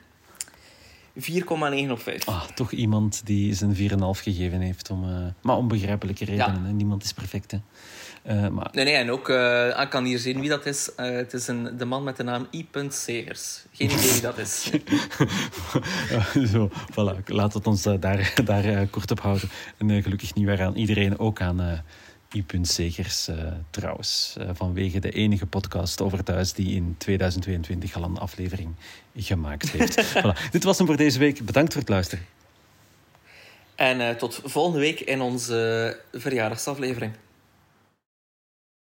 4,9 1.20 1.92
op 1.92 2.02
5. 2.02 2.28
Ah, 2.28 2.44
toch 2.44 2.72
iemand 2.72 3.22
die 3.26 3.54
zijn 3.54 3.76
4,5 3.76 4.22
gegeven 4.22 4.60
heeft. 4.60 4.90
Om, 4.90 5.04
uh, 5.04 5.26
maar 5.42 5.58
om 5.58 5.68
begrijpelijke 5.68 6.26
redenen. 6.26 6.66
Ja. 6.66 6.72
Niemand 6.72 7.04
is 7.04 7.14
perfect, 7.14 7.52
hè. 7.52 7.58
Uh, 8.28 8.48
maar... 8.48 8.70
Nee, 8.72 8.86
nee, 8.86 8.94
en 8.94 9.12
ook, 9.12 9.30
uh, 9.30 9.82
ik 9.82 9.90
kan 9.90 10.04
hier 10.04 10.20
zien 10.20 10.40
wie 10.40 10.50
dat 10.50 10.66
is. 10.66 10.92
Het 10.96 11.34
is 11.34 11.48
een, 11.48 11.78
de 11.78 11.86
man 11.86 12.04
met 12.04 12.18
de 12.18 12.24
naam 12.24 12.48
I. 12.52 12.68
Segers. 12.90 13.66
Geen 13.72 13.92
idee 13.92 14.12
wie 14.12 14.22
dat 14.22 14.38
is. 14.38 14.72
Zo, 16.52 16.70
voilà. 16.92 17.24
Laat 17.26 17.54
het 17.54 17.68
ons 17.68 17.84
daar, 17.84 18.34
daar 18.46 18.88
kort 18.88 19.12
op 19.12 19.20
houden. 19.20 19.50
En 19.78 20.04
gelukkig 20.04 20.34
niet 20.34 20.50
aan 20.50 20.76
iedereen, 20.76 21.20
ook 21.20 21.42
aan 21.42 21.84
I. 22.32 22.46
Segers 22.62 23.30
trouwens. 23.70 24.36
vanwege 24.54 25.00
de 25.00 25.12
enige 25.12 25.46
podcast 25.46 26.02
over 26.02 26.24
thuis 26.24 26.54
die 26.54 26.76
in 26.76 26.96
2022 26.98 27.96
al 27.96 28.04
een 28.04 28.18
aflevering 28.18 28.76
gemaakt 29.16 29.70
heeft. 29.70 30.06
voilà. 30.16 30.52
Dit 30.52 30.64
was 30.64 30.78
hem 30.78 30.88
voor 30.88 30.98
deze 30.98 31.20
week. 31.20 31.46
Bedankt 31.46 31.72
voor 31.72 31.82
het 31.82 31.90
luisteren. 31.90 32.26
En 33.76 34.18
tot 34.18 34.42
volgende 34.44 34.80
week 34.80 35.00
in 35.00 35.22
onze 35.22 36.00
verjaardagsaflevering. 36.12 37.14